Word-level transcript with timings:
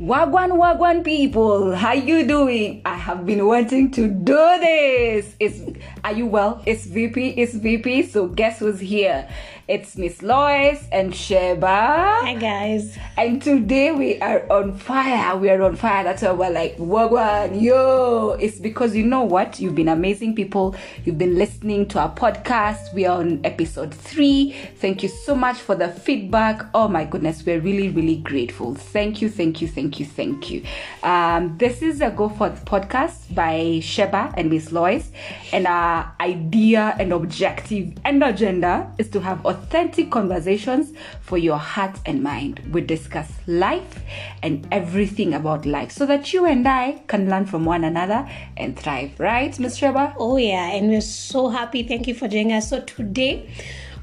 Wagwan 0.00 0.50
Wagwan 0.58 1.04
people, 1.04 1.72
how 1.72 1.92
you 1.92 2.26
doing? 2.26 2.82
I 2.84 2.96
have 2.96 3.24
been 3.24 3.46
wanting 3.46 3.92
to 3.92 4.08
do 4.08 4.34
this. 4.58 5.36
It's 5.38 5.60
are 6.02 6.12
you 6.12 6.26
well? 6.26 6.60
It's 6.66 6.84
VP, 6.84 7.28
it's 7.40 7.54
VP. 7.54 8.02
So 8.08 8.26
guess 8.26 8.58
who's 8.58 8.80
here? 8.80 9.28
It's 9.66 9.96
Miss 9.96 10.20
Lois 10.20 10.86
and 10.92 11.14
Sheba. 11.14 11.66
Hi 11.66 12.34
guys. 12.34 12.98
And 13.16 13.40
today 13.40 13.92
we 13.92 14.20
are 14.20 14.44
on 14.52 14.76
fire. 14.76 15.38
We 15.38 15.48
are 15.48 15.62
on 15.62 15.74
fire. 15.76 16.04
That's 16.04 16.20
why 16.20 16.32
we're 16.32 16.50
like 16.50 16.76
Wagwan, 16.76 17.62
yo. 17.62 18.36
It's 18.38 18.58
because 18.58 18.94
you 18.94 19.06
know 19.06 19.22
what? 19.22 19.58
You've 19.58 19.74
been 19.74 19.88
amazing 19.88 20.34
people. 20.34 20.76
You've 21.06 21.16
been 21.16 21.38
listening 21.38 21.88
to 21.88 21.98
our 21.98 22.14
podcast. 22.14 22.92
We 22.92 23.06
are 23.06 23.20
on 23.20 23.40
episode 23.42 23.94
three. 23.94 24.54
Thank 24.76 25.02
you 25.02 25.08
so 25.08 25.34
much 25.34 25.56
for 25.56 25.74
the 25.74 25.88
feedback. 25.88 26.66
Oh 26.74 26.86
my 26.86 27.06
goodness, 27.06 27.46
we're 27.46 27.60
really, 27.60 27.88
really 27.88 28.16
grateful. 28.16 28.74
Thank 28.74 29.22
you, 29.22 29.30
thank 29.30 29.62
you, 29.62 29.68
thank 29.68 29.98
you, 29.98 30.04
thank 30.04 30.50
you. 30.50 30.62
Um, 31.02 31.56
this 31.56 31.80
is 31.80 32.02
a 32.02 32.10
Go 32.10 32.28
Forth 32.28 32.66
podcast 32.66 33.34
by 33.34 33.80
Sheba 33.82 34.34
and 34.36 34.50
Miss 34.50 34.72
Lois. 34.72 35.10
And 35.54 35.66
our 35.66 36.14
idea 36.20 36.94
and 36.98 37.14
objective 37.14 37.94
and 38.04 38.22
agenda 38.22 38.92
is 38.98 39.08
to 39.08 39.20
have 39.20 39.40
authentic 39.54 40.10
conversations 40.10 40.92
for 41.20 41.38
your 41.38 41.58
heart 41.58 41.98
and 42.06 42.22
mind. 42.22 42.60
We 42.72 42.80
discuss 42.80 43.30
life 43.46 44.00
and 44.42 44.66
everything 44.72 45.34
about 45.34 45.64
life 45.64 45.92
so 45.92 46.06
that 46.06 46.32
you 46.32 46.44
and 46.44 46.66
I 46.66 47.02
can 47.06 47.30
learn 47.30 47.46
from 47.46 47.64
one 47.64 47.84
another 47.84 48.28
and 48.56 48.76
thrive, 48.76 49.18
right, 49.18 49.56
Miss 49.58 49.76
Sheba? 49.76 50.14
Oh 50.18 50.36
yeah, 50.36 50.72
and 50.72 50.88
we're 50.88 51.00
so 51.00 51.48
happy. 51.48 51.82
Thank 51.82 52.08
you 52.08 52.14
for 52.14 52.28
joining 52.28 52.52
us. 52.52 52.70
So 52.70 52.80
today 52.80 53.48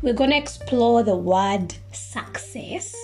we're 0.02 0.14
gonna 0.14 0.38
explore 0.38 1.04
the 1.04 1.16
word 1.16 1.76
success 1.92 2.96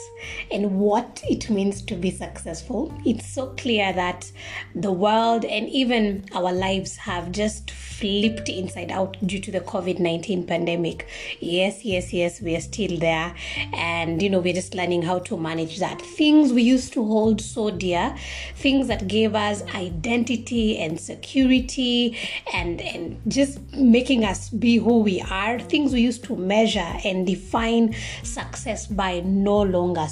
and 0.51 0.79
what 0.79 1.21
it 1.29 1.49
means 1.49 1.81
to 1.83 1.95
be 1.95 2.11
successful. 2.11 2.93
It's 3.05 3.25
so 3.27 3.47
clear 3.57 3.93
that 3.93 4.31
the 4.75 4.91
world 4.91 5.45
and 5.45 5.69
even 5.69 6.25
our 6.33 6.51
lives 6.51 6.97
have 6.97 7.31
just 7.31 7.71
flipped 7.71 8.47
inside 8.47 8.91
out 8.91 9.17
due 9.25 9.39
to 9.39 9.51
the 9.51 9.59
COVID 9.59 9.99
19 9.99 10.45
pandemic. 10.45 11.07
Yes, 11.39 11.83
yes, 11.83 12.13
yes, 12.13 12.41
we 12.41 12.55
are 12.55 12.61
still 12.61 12.97
there. 12.97 13.33
And, 13.73 14.21
you 14.21 14.29
know, 14.29 14.39
we're 14.39 14.53
just 14.53 14.75
learning 14.75 15.01
how 15.01 15.19
to 15.19 15.37
manage 15.37 15.79
that. 15.79 16.01
Things 16.01 16.53
we 16.53 16.61
used 16.61 16.93
to 16.93 17.03
hold 17.03 17.41
so 17.41 17.71
dear, 17.71 18.15
things 18.55 18.87
that 18.87 19.07
gave 19.07 19.35
us 19.35 19.63
identity 19.73 20.77
and 20.77 20.99
security 20.99 22.17
and, 22.53 22.81
and 22.81 23.19
just 23.27 23.59
making 23.73 24.23
us 24.23 24.49
be 24.49 24.77
who 24.77 24.99
we 24.99 25.21
are, 25.21 25.59
things 25.59 25.91
we 25.93 26.01
used 26.01 26.23
to 26.25 26.35
measure 26.35 26.93
and 27.03 27.25
define 27.25 27.95
success 28.23 28.85
by 28.85 29.21
no 29.21 29.61
longer 29.61 30.05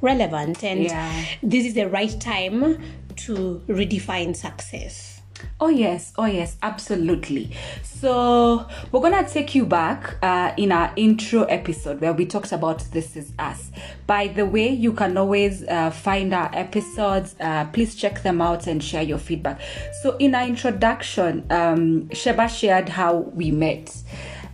relevant. 0.00 0.62
And 0.62 0.84
Yeah. 0.84 1.24
this 1.42 1.66
is 1.66 1.74
the 1.74 1.88
right 1.88 2.18
time 2.20 2.78
to 3.16 3.62
redefine 3.68 4.34
success. 4.36 5.14
Oh, 5.60 5.68
yes. 5.68 6.12
Oh, 6.16 6.24
yes. 6.26 6.56
Absolutely. 6.62 7.50
So, 7.82 8.66
we're 8.90 9.00
to 9.10 9.24
take 9.30 9.54
you 9.54 9.66
back 9.66 10.16
uh, 10.22 10.52
in 10.56 10.72
our 10.72 10.92
intro 10.96 11.44
episode 11.44 12.00
where 12.00 12.12
we 12.12 12.26
talked 12.26 12.52
about 12.52 12.80
This 12.92 13.16
Is 13.16 13.32
Us. 13.38 13.70
By 14.06 14.28
the 14.28 14.46
way, 14.46 14.68
you 14.70 14.92
can 14.92 15.16
always 15.16 15.62
uh, 15.64 15.90
find 15.90 16.32
our 16.34 16.50
episodes. 16.54 17.34
Uh, 17.40 17.66
please 17.66 17.94
check 17.94 18.22
them 18.22 18.40
out 18.40 18.66
and 18.66 18.82
share 18.82 19.02
your 19.02 19.18
feedback. 19.18 19.60
So, 20.02 20.16
in 20.18 20.34
our 20.34 20.46
introduction, 20.46 21.44
um, 21.50 22.10
Sheba 22.10 22.48
shared 22.48 22.88
how 22.88 23.16
we 23.16 23.50
met. 23.50 23.94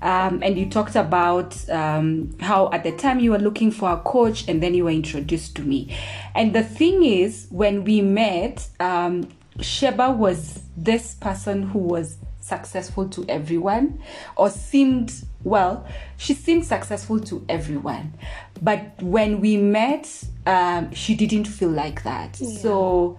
Um, 0.02 0.42
and 0.42 0.58
you 0.58 0.66
talked 0.66 0.96
about 0.96 1.68
um, 1.70 2.36
how 2.40 2.70
at 2.72 2.84
the 2.84 2.92
time 2.92 3.20
you 3.20 3.32
were 3.32 3.38
looking 3.38 3.70
for 3.70 3.90
a 3.90 3.98
coach 3.98 4.48
and 4.48 4.62
then 4.62 4.74
you 4.74 4.84
were 4.84 4.90
introduced 4.90 5.56
to 5.56 5.62
me. 5.62 5.96
And 6.34 6.55
the 6.55 6.62
thing 6.62 7.05
is, 7.05 7.46
when 7.50 7.84
we 7.84 8.00
met, 8.00 8.66
um, 8.80 9.28
Sheba 9.60 10.10
was 10.10 10.62
this 10.77 11.14
person 11.14 11.64
who 11.64 11.80
was 11.80 12.16
successful 12.40 13.08
to 13.08 13.24
everyone 13.28 14.02
or 14.36 14.50
seemed, 14.50 15.12
well, 15.44 15.86
she 16.16 16.34
seemed 16.34 16.64
successful 16.64 17.20
to 17.20 17.44
everyone. 17.48 18.14
But 18.62 19.02
when 19.02 19.40
we 19.40 19.56
met, 19.56 20.24
um, 20.46 20.92
she 20.94 21.14
didn't 21.14 21.44
feel 21.44 21.70
like 21.70 22.02
that. 22.05 22.36
So, 22.36 23.18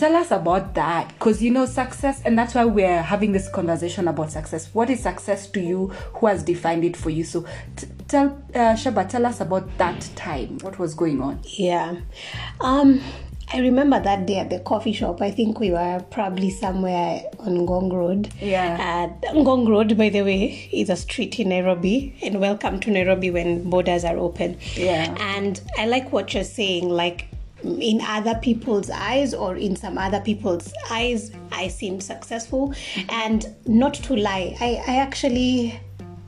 tell 0.00 0.16
us 0.16 0.30
about 0.30 0.72
that 0.74 1.08
because 1.08 1.42
you 1.42 1.50
know 1.50 1.66
success 1.66 2.22
and 2.24 2.38
that's 2.38 2.54
why 2.54 2.64
we're 2.64 3.02
having 3.02 3.32
this 3.32 3.50
conversation 3.50 4.08
about 4.08 4.30
success 4.32 4.70
what 4.72 4.88
is 4.88 4.98
success 5.02 5.46
to 5.46 5.60
you 5.60 5.88
who 6.14 6.26
has 6.26 6.42
defined 6.42 6.82
it 6.82 6.96
for 6.96 7.10
you 7.10 7.22
so 7.22 7.44
t- 7.76 7.86
tell 8.08 8.42
uh, 8.54 8.74
Sheba 8.74 9.04
tell 9.04 9.26
us 9.26 9.42
about 9.42 9.76
that 9.76 10.00
time 10.16 10.56
what 10.62 10.78
was 10.78 10.94
going 10.94 11.20
on 11.20 11.38
Yeah. 11.44 11.96
Um, 12.62 13.02
I 13.52 13.58
remember 13.58 14.00
that 14.00 14.26
day 14.26 14.38
at 14.38 14.48
the 14.48 14.60
coffee 14.60 14.92
shop. 14.92 15.20
I 15.20 15.32
think 15.32 15.58
we 15.58 15.72
were 15.72 16.04
probably 16.10 16.50
somewhere 16.50 17.24
on 17.40 17.66
Ngong 17.66 17.92
Road. 17.92 18.28
Yeah. 18.40 19.10
Uh, 19.24 19.32
Ngong 19.34 19.68
Road, 19.68 19.98
by 19.98 20.08
the 20.08 20.22
way, 20.22 20.68
is 20.72 20.88
a 20.88 20.94
street 20.94 21.40
in 21.40 21.48
Nairobi. 21.48 22.14
And 22.22 22.40
welcome 22.40 22.78
to 22.78 22.92
Nairobi 22.92 23.32
when 23.32 23.68
borders 23.68 24.04
are 24.04 24.16
open. 24.16 24.56
Yeah. 24.76 25.16
And 25.18 25.60
I 25.76 25.86
like 25.86 26.12
what 26.12 26.32
you're 26.32 26.44
saying. 26.44 26.88
Like, 26.90 27.26
in 27.64 28.00
other 28.02 28.34
people's 28.36 28.90
eyes 28.90 29.34
or 29.34 29.56
in 29.56 29.76
some 29.76 29.98
other 29.98 30.20
people's 30.20 30.72
eyes, 30.90 31.32
I 31.52 31.68
seemed 31.68 32.02
successful. 32.02 32.74
And 33.08 33.54
not 33.66 33.94
to 33.94 34.16
lie, 34.16 34.56
I, 34.60 34.82
I 34.86 34.96
actually 34.96 35.80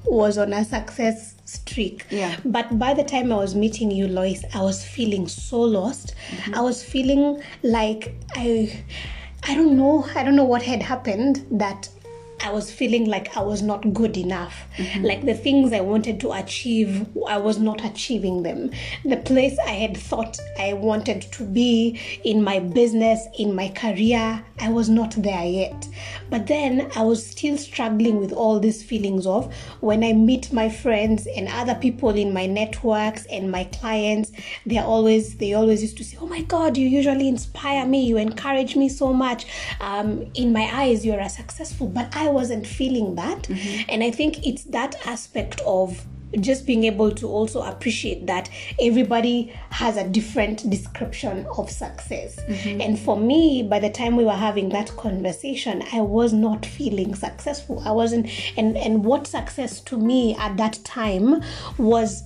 was 0.04 0.38
on 0.38 0.52
a 0.52 0.64
success 0.64 1.36
streak. 1.44 2.06
Yeah. 2.10 2.36
But 2.44 2.78
by 2.78 2.94
the 2.94 3.04
time 3.04 3.32
I 3.32 3.36
was 3.36 3.54
meeting 3.54 3.90
you, 3.90 4.08
Lois, 4.08 4.44
I 4.54 4.60
was 4.62 4.84
feeling 4.84 5.28
so 5.28 5.60
lost. 5.60 6.14
Mm-hmm. 6.30 6.54
I 6.54 6.60
was 6.60 6.82
feeling 6.82 7.42
like 7.62 8.14
I 8.34 8.84
I 9.44 9.54
don't 9.54 9.76
know, 9.76 10.06
I 10.14 10.22
don't 10.22 10.36
know 10.36 10.44
what 10.44 10.62
had 10.62 10.82
happened 10.82 11.44
that 11.50 11.88
I 12.42 12.50
was 12.50 12.70
feeling 12.72 13.06
like 13.06 13.36
I 13.36 13.42
was 13.42 13.62
not 13.62 13.92
good 13.94 14.16
enough. 14.16 14.64
Mm-hmm. 14.76 15.04
Like 15.04 15.24
the 15.24 15.34
things 15.34 15.72
I 15.72 15.80
wanted 15.80 16.20
to 16.20 16.32
achieve, 16.32 17.06
I 17.28 17.38
was 17.38 17.58
not 17.58 17.84
achieving 17.84 18.42
them. 18.42 18.70
The 19.04 19.18
place 19.18 19.56
I 19.66 19.70
had 19.70 19.96
thought 19.96 20.38
I 20.58 20.72
wanted 20.72 21.22
to 21.22 21.44
be 21.44 22.00
in 22.24 22.42
my 22.42 22.58
business, 22.58 23.26
in 23.38 23.54
my 23.54 23.68
career, 23.68 24.44
I 24.60 24.68
was 24.70 24.88
not 24.88 25.12
there 25.16 25.44
yet. 25.44 25.88
But 26.32 26.46
then 26.46 26.90
I 26.96 27.02
was 27.02 27.26
still 27.26 27.58
struggling 27.58 28.18
with 28.18 28.32
all 28.32 28.58
these 28.58 28.82
feelings 28.82 29.26
of 29.26 29.54
when 29.80 30.02
I 30.02 30.14
meet 30.14 30.50
my 30.50 30.70
friends 30.70 31.26
and 31.26 31.46
other 31.46 31.74
people 31.74 32.08
in 32.08 32.32
my 32.32 32.46
networks 32.46 33.26
and 33.26 33.50
my 33.50 33.64
clients, 33.64 34.32
they're 34.64 34.82
always 34.82 35.36
they 35.36 35.52
always 35.52 35.82
used 35.82 35.98
to 35.98 36.04
say, 36.04 36.16
"Oh 36.18 36.26
my 36.26 36.40
God, 36.40 36.78
you 36.78 36.88
usually 36.88 37.28
inspire 37.28 37.84
me. 37.84 38.06
You 38.06 38.16
encourage 38.16 38.76
me 38.76 38.88
so 38.88 39.12
much. 39.12 39.44
Um, 39.78 40.24
in 40.32 40.54
my 40.54 40.70
eyes, 40.72 41.04
you're 41.04 41.20
a 41.20 41.28
successful." 41.28 41.86
But 41.86 42.16
I 42.16 42.30
wasn't 42.30 42.66
feeling 42.66 43.14
that, 43.16 43.50
and 43.90 44.02
I 44.02 44.10
think 44.10 44.46
it's 44.46 44.64
that 44.64 44.96
aspect 45.06 45.60
of 45.66 46.06
just 46.40 46.66
being 46.66 46.84
able 46.84 47.10
to 47.10 47.28
also 47.28 47.62
appreciate 47.62 48.26
that 48.26 48.48
everybody 48.80 49.52
has 49.70 49.96
a 49.96 50.08
different 50.08 50.68
description 50.68 51.46
of 51.58 51.70
success. 51.70 52.40
Mm-hmm. 52.48 52.80
And 52.80 52.98
for 52.98 53.18
me, 53.18 53.62
by 53.62 53.78
the 53.78 53.90
time 53.90 54.16
we 54.16 54.24
were 54.24 54.32
having 54.32 54.70
that 54.70 54.96
conversation, 54.96 55.82
I 55.92 56.00
was 56.00 56.32
not 56.32 56.64
feeling 56.64 57.14
successful. 57.14 57.82
I 57.84 57.92
wasn't, 57.92 58.30
and, 58.56 58.76
and 58.76 59.04
what 59.04 59.26
success 59.26 59.80
to 59.82 59.98
me 59.98 60.34
at 60.36 60.56
that 60.56 60.78
time 60.84 61.42
was 61.78 62.22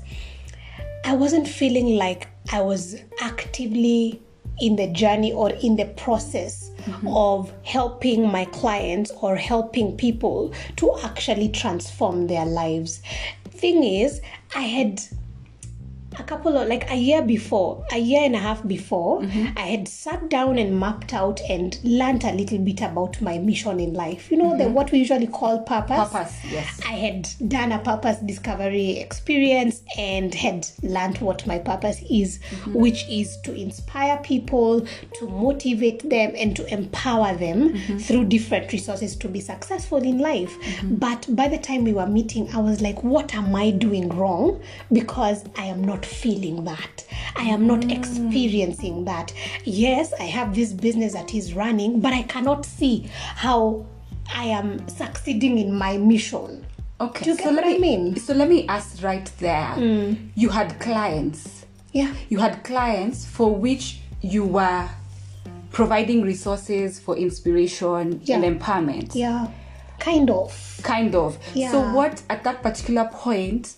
I 1.04 1.14
wasn't 1.14 1.46
feeling 1.46 1.96
like 1.96 2.28
I 2.52 2.62
was 2.62 2.96
actively 3.20 4.20
in 4.60 4.76
the 4.76 4.88
journey 4.88 5.32
or 5.32 5.50
in 5.50 5.76
the 5.76 5.84
process 5.84 6.70
mm-hmm. 6.78 7.08
of 7.08 7.52
helping 7.62 8.30
my 8.30 8.44
clients 8.46 9.10
or 9.20 9.36
helping 9.36 9.96
people 9.96 10.52
to 10.76 10.98
actually 11.04 11.48
transform 11.48 12.26
their 12.26 12.46
lives. 12.46 13.02
Thing 13.56 13.84
is, 13.84 14.20
I 14.54 14.60
had 14.60 15.00
a 16.18 16.22
couple 16.22 16.56
of 16.56 16.68
like 16.68 16.90
a 16.90 16.96
year 16.96 17.22
before, 17.22 17.84
a 17.92 17.98
year 17.98 18.24
and 18.24 18.34
a 18.34 18.38
half 18.38 18.66
before, 18.66 19.20
mm-hmm. 19.22 19.56
I 19.56 19.62
had 19.62 19.88
sat 19.88 20.28
down 20.30 20.58
and 20.58 20.78
mapped 20.78 21.12
out 21.12 21.40
and 21.48 21.78
learned 21.84 22.24
a 22.24 22.32
little 22.32 22.58
bit 22.58 22.80
about 22.80 23.20
my 23.20 23.38
mission 23.38 23.80
in 23.80 23.92
life. 23.92 24.30
You 24.30 24.38
know, 24.38 24.56
the 24.56 24.64
mm-hmm. 24.64 24.74
what 24.74 24.92
we 24.92 24.98
usually 24.98 25.26
call 25.26 25.60
purpose. 25.60 26.10
Purpose, 26.10 26.36
yes. 26.50 26.80
I 26.86 26.92
had 26.92 27.28
done 27.48 27.72
a 27.72 27.78
purpose 27.78 28.18
discovery 28.18 28.98
experience 28.98 29.82
and 29.98 30.34
had 30.34 30.66
learned 30.82 31.18
what 31.18 31.46
my 31.46 31.58
purpose 31.58 32.02
is, 32.10 32.38
mm-hmm. 32.38 32.74
which 32.74 33.04
is 33.08 33.36
to 33.44 33.54
inspire 33.54 34.18
people, 34.18 34.86
to 35.14 35.28
motivate 35.28 36.08
them, 36.08 36.32
and 36.36 36.56
to 36.56 36.72
empower 36.72 37.34
them 37.36 37.76
through 37.98 38.24
different 38.24 38.72
resources 38.72 39.16
to 39.16 39.28
be 39.28 39.40
successful 39.40 39.98
in 39.98 40.18
life. 40.18 40.56
But 40.82 41.26
by 41.34 41.48
the 41.48 41.58
time 41.58 41.84
we 41.84 41.92
were 41.92 42.06
meeting, 42.06 42.48
I 42.54 42.58
was 42.58 42.80
like, 42.80 43.02
what 43.02 43.34
am 43.34 43.54
I 43.54 43.70
doing 43.70 44.08
wrong? 44.08 44.62
Because 44.92 45.44
I 45.56 45.66
am 45.66 45.84
not 45.84 46.05
feeling 46.06 46.64
that. 46.64 47.04
I 47.36 47.42
am 47.42 47.66
not 47.66 47.90
experiencing 47.90 49.04
that. 49.04 49.32
Yes, 49.64 50.12
I 50.18 50.24
have 50.24 50.54
this 50.54 50.72
business 50.72 51.12
that 51.12 51.34
is 51.34 51.54
running, 51.54 52.00
but 52.00 52.12
I 52.12 52.22
cannot 52.22 52.64
see 52.64 53.10
how 53.34 53.84
I 54.34 54.44
am 54.44 54.88
succeeding 54.88 55.58
in 55.58 55.72
my 55.72 55.96
mission. 55.98 56.64
okay 57.00 57.24
Do 57.24 57.30
you 57.30 57.36
so 57.36 57.50
let 57.50 57.64
what 57.64 57.64
I 57.64 57.72
me 57.74 57.78
mean? 57.78 58.14
Mm. 58.14 58.18
so 58.18 58.32
let 58.34 58.48
me 58.48 58.66
ask 58.68 59.02
right 59.02 59.28
there 59.38 59.70
you 60.34 60.48
had 60.48 60.68
clients 60.80 61.66
Yeah. 61.92 62.12
you 62.32 62.38
had 62.38 62.54
clients 62.64 63.18
for 63.36 63.48
which 63.54 63.84
you 64.22 64.44
were 64.46 64.88
providing 65.70 66.22
resources 66.22 66.98
for 66.98 67.14
inspiration 67.16 68.20
Yeah. 68.24 68.36
and 68.36 68.44
empowerment. 68.60 69.14
Yeah, 69.14 69.48
kind 69.98 70.30
of. 70.30 70.50
Kind 70.82 71.14
of. 71.14 71.38
Yeah. 71.54 71.70
So, 71.72 71.78
what 71.92 72.22
at 72.30 72.44
that 72.44 72.62
particular 72.62 73.08
point, 73.12 73.74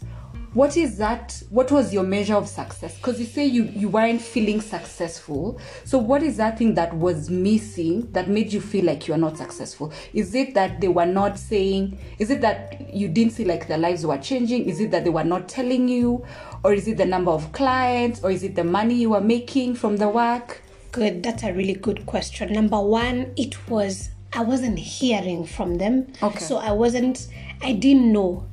what 0.58 0.76
is 0.76 0.98
that? 0.98 1.40
What 1.50 1.70
was 1.70 1.94
your 1.94 2.02
measure 2.02 2.34
of 2.34 2.48
success? 2.48 2.96
Because 2.96 3.20
you 3.20 3.26
say 3.26 3.46
you, 3.46 3.62
you 3.62 3.88
weren't 3.88 4.20
feeling 4.20 4.60
successful. 4.60 5.60
So, 5.84 5.98
what 5.98 6.20
is 6.20 6.36
that 6.38 6.58
thing 6.58 6.74
that 6.74 6.92
was 6.94 7.30
missing 7.30 8.10
that 8.10 8.28
made 8.28 8.52
you 8.52 8.60
feel 8.60 8.84
like 8.84 9.06
you 9.06 9.14
are 9.14 9.18
not 9.18 9.36
successful? 9.38 9.92
Is 10.12 10.34
it 10.34 10.54
that 10.54 10.80
they 10.80 10.88
were 10.88 11.06
not 11.06 11.38
saying, 11.38 11.96
is 12.18 12.30
it 12.30 12.40
that 12.40 12.92
you 12.92 13.06
didn't 13.06 13.34
see 13.34 13.44
like 13.44 13.68
their 13.68 13.78
lives 13.78 14.04
were 14.04 14.18
changing? 14.18 14.68
Is 14.68 14.80
it 14.80 14.90
that 14.90 15.04
they 15.04 15.10
were 15.10 15.22
not 15.22 15.48
telling 15.48 15.86
you? 15.86 16.26
Or 16.64 16.72
is 16.72 16.88
it 16.88 16.96
the 16.96 17.06
number 17.06 17.30
of 17.30 17.52
clients? 17.52 18.24
Or 18.24 18.32
is 18.32 18.42
it 18.42 18.56
the 18.56 18.64
money 18.64 18.96
you 18.96 19.10
were 19.10 19.20
making 19.20 19.76
from 19.76 19.98
the 19.98 20.08
work? 20.08 20.60
Good. 20.90 21.22
That's 21.22 21.44
a 21.44 21.52
really 21.52 21.74
good 21.74 22.04
question. 22.04 22.52
Number 22.52 22.80
one, 22.80 23.32
it 23.36 23.68
was 23.68 24.08
I 24.32 24.42
wasn't 24.42 24.80
hearing 24.80 25.46
from 25.46 25.78
them. 25.78 26.12
Okay. 26.20 26.40
So 26.40 26.56
I 26.56 26.72
wasn't. 26.72 27.28
I 27.62 27.74
didn't 27.74 28.12
know. 28.12 28.44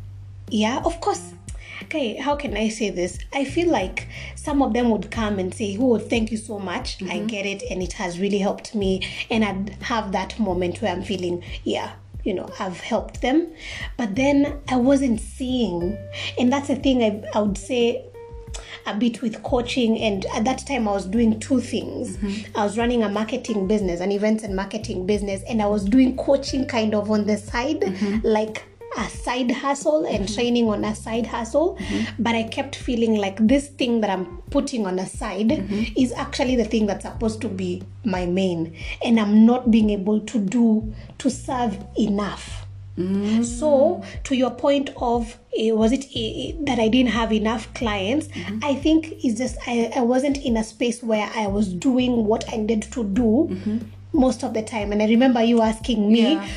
Yeah. 0.49 0.83
Of 0.85 1.01
course. 1.01 1.31
Okay. 1.85 2.15
How 2.15 2.35
can 2.35 2.57
I 2.57 2.69
say 2.69 2.89
this? 2.89 3.17
I 3.33 3.45
feel 3.45 3.69
like 3.69 4.07
some 4.35 4.61
of 4.61 4.73
them 4.73 4.89
would 4.89 5.11
come 5.11 5.39
and 5.39 5.53
say, 5.53 5.77
"Oh, 5.79 5.97
thank 5.97 6.31
you 6.31 6.37
so 6.37 6.59
much. 6.59 7.01
I 7.01 7.05
mm-hmm. 7.05 7.27
get 7.27 7.45
it, 7.45 7.63
and 7.69 7.81
it 7.81 7.93
has 7.93 8.19
really 8.19 8.39
helped 8.39 8.75
me." 8.75 9.07
And 9.29 9.43
I'd 9.43 9.69
have 9.83 10.11
that 10.11 10.39
moment 10.39 10.81
where 10.81 10.91
I'm 10.91 11.03
feeling, 11.03 11.43
yeah. 11.63 11.93
You 12.23 12.33
know, 12.33 12.49
I've 12.59 12.79
helped 12.79 13.21
them, 13.21 13.53
but 13.97 14.15
then 14.15 14.59
I 14.67 14.77
wasn't 14.77 15.19
seeing, 15.19 15.95
and 16.39 16.51
that's 16.51 16.69
the 16.69 16.75
thing. 16.75 17.03
I, 17.03 17.23
I 17.37 17.41
would 17.41 17.57
say 17.57 18.03
a 18.88 18.95
bit 18.95 19.21
with 19.21 19.41
coaching 19.43 19.99
and 19.99 20.25
at 20.33 20.45
that 20.45 20.65
time 20.65 20.88
i 20.88 20.91
was 20.91 21.05
doing 21.05 21.39
two 21.39 21.59
things 21.59 22.17
mm-hmm. 22.17 22.57
i 22.57 22.63
was 22.63 22.77
running 22.77 23.03
a 23.03 23.09
marketing 23.09 23.67
business 23.67 23.99
an 23.99 24.11
events 24.11 24.43
and 24.43 24.55
marketing 24.55 25.05
business 25.05 25.41
and 25.49 25.61
i 25.61 25.65
was 25.65 25.83
doing 25.85 26.15
coaching 26.15 26.65
kind 26.65 26.93
of 26.93 27.09
on 27.09 27.25
the 27.25 27.35
side 27.35 27.81
mm-hmm. 27.81 28.19
like 28.23 28.63
a 28.97 29.09
side 29.09 29.51
hustle 29.51 30.06
and 30.06 30.25
mm-hmm. 30.25 30.36
training 30.36 30.69
on 30.69 30.83
a 30.83 30.95
side 30.95 31.27
hustle 31.27 31.75
mm-hmm. 31.75 32.21
but 32.21 32.36
i 32.36 32.44
kept 32.44 32.75
feeling 32.75 33.15
like 33.15 33.38
this 33.47 33.68
thing 33.69 34.01
that 34.01 34.09
i'm 34.09 34.38
putting 34.50 34.86
on 34.86 35.00
a 35.00 35.06
side 35.06 35.50
mm-hmm. 35.50 35.83
is 35.97 36.12
actually 36.13 36.56
the 36.56 36.65
thing 36.65 36.86
that's 36.86 37.03
supposed 37.06 37.42
to 37.42 37.50
be 37.50 37.83
my 38.03 38.25
main 38.25 38.75
and 39.03 39.19
i'm 39.19 39.45
not 39.45 39.71
being 39.71 39.89
able 39.89 40.19
to 40.19 40.39
do 40.39 40.94
to 41.18 41.30
serve 41.30 41.77
enough 41.97 42.65
so, 43.44 44.03
to 44.24 44.36
your 44.38 44.51
point 44.51 44.89
of 44.95 45.38
eh, 45.57 45.71
was 45.71 45.91
it 45.91 46.06
eh, 46.15 46.51
eh 46.51 46.51
that 46.62 46.80
I 46.80 46.88
didn't 46.88 47.12
have 47.12 47.33
enough 47.33 47.74
clients? 47.74 48.30
I 48.63 48.75
think 48.75 49.12
it's 49.21 49.38
just 49.38 49.57
I, 49.68 49.91
I 49.98 50.01
wasn't 50.01 50.38
in 50.38 50.56
a 50.56 50.63
space 50.63 51.03
where 51.03 51.30
I 51.36 51.48
was 51.48 51.74
doing 51.74 52.25
what 52.25 52.45
I 52.53 52.56
needed 52.56 52.83
to 52.94 53.03
do 53.03 53.81
most 54.13 54.44
of 54.44 54.53
the 54.53 54.62
time. 54.62 54.94
And 54.94 55.01
I 55.01 55.07
remember 55.07 55.44
you 55.44 55.62
asking 55.62 56.09
me, 56.09 56.33
Yeah. 56.33 56.48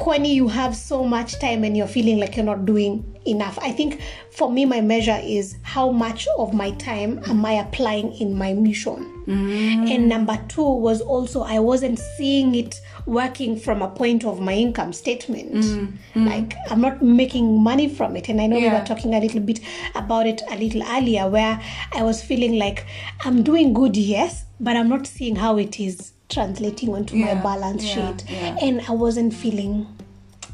Kwani, 0.00 0.32
you 0.32 0.48
have 0.48 0.74
so 0.74 1.04
much 1.04 1.38
time 1.38 1.62
and 1.62 1.76
you're 1.76 1.86
feeling 1.86 2.18
like 2.18 2.34
you're 2.34 2.44
not 2.44 2.64
doing 2.64 3.04
enough. 3.26 3.58
I 3.60 3.70
think 3.70 4.00
for 4.30 4.50
me, 4.50 4.64
my 4.64 4.80
measure 4.80 5.20
is 5.22 5.56
how 5.62 5.90
much 5.90 6.26
of 6.38 6.54
my 6.54 6.70
time 6.72 7.20
am 7.26 7.44
I 7.44 7.52
applying 7.52 8.14
in 8.14 8.34
my 8.34 8.54
mission. 8.54 9.24
Mm. 9.26 9.90
And 9.94 10.08
number 10.08 10.42
two 10.48 10.64
was 10.64 11.02
also 11.02 11.42
I 11.42 11.58
wasn't 11.58 11.98
seeing 12.16 12.54
it 12.54 12.80
working 13.04 13.60
from 13.60 13.82
a 13.82 13.88
point 13.88 14.24
of 14.24 14.40
my 14.40 14.54
income 14.54 14.94
statement. 14.94 15.52
Mm. 15.52 15.92
Mm. 16.14 16.26
Like 16.26 16.54
I'm 16.70 16.80
not 16.80 17.02
making 17.02 17.60
money 17.62 17.88
from 17.88 18.16
it. 18.16 18.30
And 18.30 18.40
I 18.40 18.46
know 18.46 18.58
we 18.58 18.70
were 18.70 18.84
talking 18.86 19.12
a 19.12 19.20
little 19.20 19.40
bit 19.40 19.60
about 19.94 20.26
it 20.26 20.40
a 20.50 20.56
little 20.56 20.82
earlier 20.82 21.28
where 21.28 21.60
I 21.92 22.02
was 22.02 22.22
feeling 22.22 22.58
like 22.58 22.86
I'm 23.24 23.42
doing 23.42 23.74
good, 23.74 23.98
yes, 23.98 24.46
but 24.58 24.76
I'm 24.76 24.88
not 24.88 25.06
seeing 25.06 25.36
how 25.36 25.58
it 25.58 25.78
is 25.78 26.12
translating 26.30 26.94
onto 26.94 27.16
my 27.16 27.34
balance 27.34 27.84
yeah, 27.84 28.16
sheet. 28.16 28.30
yeah. 28.30 28.56
And 28.62 28.80
I 28.88 28.92
wasn't 28.92 29.34
feeling 29.34 29.86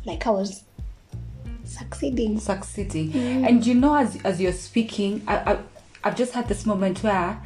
like 0.04 0.26
I 0.26 0.30
was 0.30 0.64
succeeding. 1.64 2.38
succeeding. 2.40 3.12
Mm. 3.12 3.48
And 3.48 3.66
you 3.66 3.74
know, 3.74 3.94
as 3.94 4.16
as 4.24 4.40
you're 4.40 4.52
speaking, 4.52 5.22
I, 5.26 5.36
I 5.36 5.58
I've 6.04 6.16
just 6.16 6.32
had 6.32 6.48
this 6.48 6.66
moment 6.66 7.02
where 7.02 7.40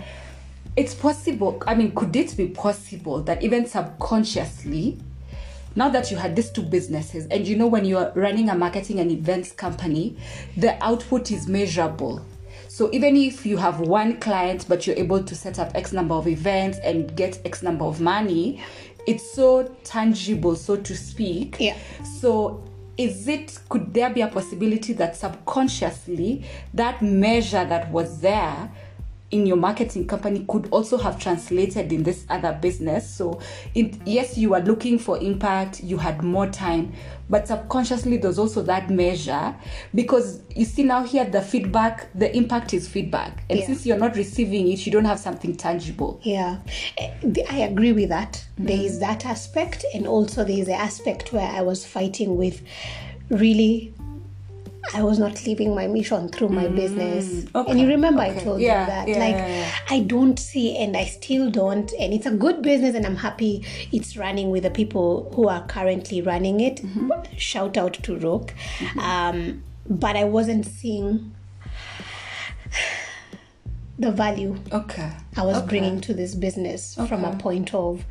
it's 0.76 0.94
possible. 0.94 1.62
I 1.66 1.74
mean, 1.74 1.92
could 1.92 2.14
it 2.14 2.36
be 2.36 2.48
possible 2.48 3.22
that 3.22 3.42
even 3.42 3.66
subconsciously, 3.66 4.98
now 5.74 5.88
that 5.88 6.10
you 6.10 6.16
had 6.16 6.36
these 6.36 6.50
two 6.50 6.62
businesses, 6.62 7.26
and 7.26 7.46
you 7.46 7.56
know 7.56 7.66
when 7.66 7.84
you 7.84 7.98
are 7.98 8.12
running 8.14 8.48
a 8.50 8.54
marketing 8.54 9.00
and 9.00 9.10
events 9.10 9.52
company, 9.52 10.16
the 10.56 10.82
output 10.84 11.30
is 11.30 11.48
measurable. 11.48 12.24
So 12.80 12.88
even 12.94 13.14
if 13.14 13.44
you 13.44 13.58
have 13.58 13.80
one 13.80 14.18
client, 14.20 14.64
but 14.66 14.86
you're 14.86 14.96
able 14.96 15.22
to 15.22 15.34
set 15.34 15.58
up 15.58 15.70
X 15.74 15.92
number 15.92 16.14
of 16.14 16.26
events 16.26 16.78
and 16.78 17.14
get 17.14 17.38
X 17.44 17.62
number 17.62 17.84
of 17.84 18.00
money, 18.00 18.62
it's 19.06 19.34
so 19.34 19.64
tangible, 19.84 20.56
so 20.56 20.76
to 20.76 20.96
speak. 20.96 21.58
Yeah. 21.60 21.76
So 22.20 22.64
is 22.96 23.28
it 23.28 23.58
could 23.68 23.92
there 23.92 24.08
be 24.08 24.22
a 24.22 24.28
possibility 24.28 24.94
that 24.94 25.14
subconsciously 25.14 26.46
that 26.72 27.02
measure 27.02 27.66
that 27.66 27.90
was 27.92 28.22
there 28.22 28.72
in 29.30 29.46
your 29.46 29.56
marketing 29.56 30.06
company 30.06 30.44
could 30.48 30.66
also 30.70 30.96
have 30.98 31.18
translated 31.18 31.92
in 31.92 32.02
this 32.02 32.24
other 32.28 32.52
business 32.60 33.08
so 33.08 33.40
it, 33.74 33.94
yes 34.04 34.36
you 34.36 34.54
are 34.54 34.60
looking 34.62 34.98
for 34.98 35.18
impact 35.18 35.82
you 35.82 35.96
had 35.98 36.22
more 36.22 36.46
time 36.48 36.92
but 37.28 37.46
subconsciously 37.46 38.16
there's 38.16 38.38
also 38.40 38.60
that 38.60 38.90
measure 38.90 39.54
because 39.94 40.40
you 40.56 40.64
see 40.64 40.82
now 40.82 41.04
here 41.04 41.24
the 41.24 41.40
feedback 41.40 42.08
the 42.14 42.34
impact 42.36 42.74
is 42.74 42.88
feedback 42.88 43.44
and 43.48 43.60
Yeah. 43.60 43.66
since 43.66 43.86
you're 43.86 43.98
not 43.98 44.16
receiving 44.16 44.66
it 44.72 44.84
you 44.84 44.90
don't 44.90 45.04
have 45.04 45.20
something 45.20 45.54
tangible 45.56 46.20
Yeah, 46.24 46.58
Eh, 46.98 47.10
I 47.48 47.58
agree 47.60 47.92
with 47.92 48.08
that. 48.08 48.44
There 48.58 48.78
is 48.80 48.98
that 49.00 49.24
aspect, 49.24 49.84
and 49.94 50.06
also 50.06 50.44
there 50.44 50.58
is 50.58 50.66
the 50.66 50.74
aspect 50.74 51.32
where 51.32 51.46
I 51.48 51.62
was 51.62 51.84
fighting 51.86 52.36
with 52.36 52.62
really. 53.30 53.94
I 54.94 55.02
was 55.02 55.18
not 55.18 55.46
living 55.46 55.74
my 55.74 55.86
mission 55.86 56.28
through 56.30 56.48
my 56.48 56.66
business. 56.66 57.46
okay, 57.54 57.70
And 57.70 57.78
you 57.80 57.86
remember 57.86 58.22
I 58.22 58.34
told 58.34 58.60
Yeah, 58.60 58.80
you 58.80 58.86
that. 58.86 59.08
yeah, 59.08 59.18
like, 59.18 59.34
yeah. 59.36 59.70
I 59.88 60.00
don't 60.00 60.38
see, 60.38 60.76
and 60.76 60.96
I 60.96 61.04
still 61.04 61.50
don't. 61.50 61.92
And 61.98 62.12
it's 62.12 62.26
a 62.26 62.30
good 62.32 62.62
business, 62.62 62.94
and 62.94 63.04
I'm 63.06 63.16
happy 63.16 63.64
it's 63.92 64.16
running 64.16 64.50
with 64.50 64.62
the 64.64 64.70
people 64.70 65.32
who 65.36 65.48
are 65.48 65.64
currently 65.66 66.22
running 66.22 66.60
it. 66.60 66.76
Mm-hmm. 66.82 67.10
Shout 67.36 67.76
out 67.76 67.94
to 67.94 68.16
Rook. 68.16 68.52
Um, 68.98 69.62
but 69.88 70.16
I 70.16 70.24
wasn't 70.24 70.66
seeing 70.66 71.34
the 73.98 74.10
value 74.10 74.56
okay 74.72 75.10
I 75.36 75.42
was 75.44 75.56
Okay. 75.58 75.66
bringing 75.66 76.00
to 76.02 76.14
this 76.14 76.34
business 76.34 76.94
from 76.94 77.24
a 77.24 77.36
point 77.36 77.74
of 77.74 78.04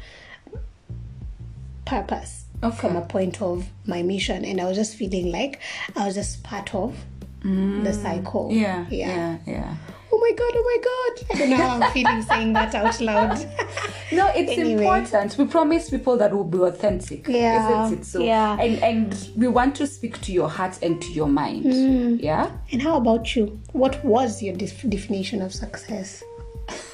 purpose, 1.89 2.45
from 2.77 2.95
a 2.95 3.01
point 3.01 3.41
of 3.41 3.65
my 3.85 4.01
mission, 4.03 4.45
and 4.45 4.59
I 4.61 4.65
was 4.65 4.77
just 4.77 4.95
feeling 4.95 5.31
like 5.31 5.59
I 5.95 6.05
was 6.05 6.15
just 6.15 6.43
part 6.43 6.73
of 6.75 6.95
the 7.43 7.93
cycle. 7.93 8.49
Mm. 8.49 8.61
yeah 8.61 8.85
yeah 8.89 9.37
yeah 9.45 9.75
Oh 10.11 10.17
my 10.19 10.31
god! 10.31 10.51
Oh 10.55 10.65
my 10.71 10.79
god! 10.89 11.35
I 11.35 11.37
don't 11.39 11.49
know 11.51 11.55
how 11.67 11.79
I'm 11.79 11.91
feeling 11.93 12.21
saying 12.23 12.53
that 12.53 12.73
out 12.75 12.99
loud. 12.99 13.37
No, 14.11 14.27
it's 14.35 14.51
Anyway. 14.51 14.81
important. 14.83 15.37
We 15.37 15.45
promise 15.45 15.91
people 15.91 16.17
that 16.17 16.33
we'll 16.33 16.43
be 16.43 16.57
authentic, 16.57 17.27
Yeah, 17.27 17.85
isn't 17.85 17.99
it? 17.99 18.05
So, 18.05 18.19
yeah. 18.19 18.57
and 18.59 18.83
and 18.83 19.29
we 19.37 19.47
want 19.47 19.75
to 19.75 19.85
speak 19.87 20.19
to 20.21 20.31
your 20.33 20.49
heart 20.49 20.79
and 20.81 20.99
to 20.99 21.11
your 21.11 21.27
mind. 21.27 21.65
Mm. 21.65 22.19
Yeah. 22.21 22.49
and 22.71 22.81
how 22.81 22.97
about 22.97 23.35
you? 23.35 23.59
What 23.71 24.03
was 24.03 24.41
your 24.41 24.55
def- 24.55 24.89
definition 24.89 25.41
of 25.43 25.53
success? 25.53 26.23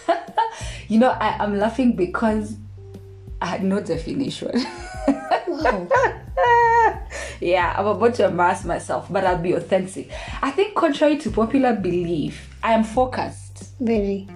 You 0.88 1.00
know, 1.00 1.10
I, 1.12 1.30
I 1.40 1.44
am 1.46 1.58
laughing 1.58 1.96
because 1.96 2.58
I 3.42 3.46
had 3.48 3.64
no 3.64 3.82
definition. 3.82 4.52
Wow. 5.48 5.88
yeah, 7.40 7.76
I'm 7.78 7.86
about 7.88 8.14
to 8.16 8.26
embarrass 8.26 8.66
myself, 8.66 9.08
but 9.10 9.24
I'll 9.26 9.38
be 9.38 9.54
authentic. 9.54 10.12
I 10.42 10.52
think, 10.52 10.76
contrary 10.76 11.18
to 11.20 11.32
popular 11.32 11.74
belief, 11.74 12.56
I 12.64 12.74
am 12.74 12.84
focused. 12.84 13.74
Very. 13.80 14.28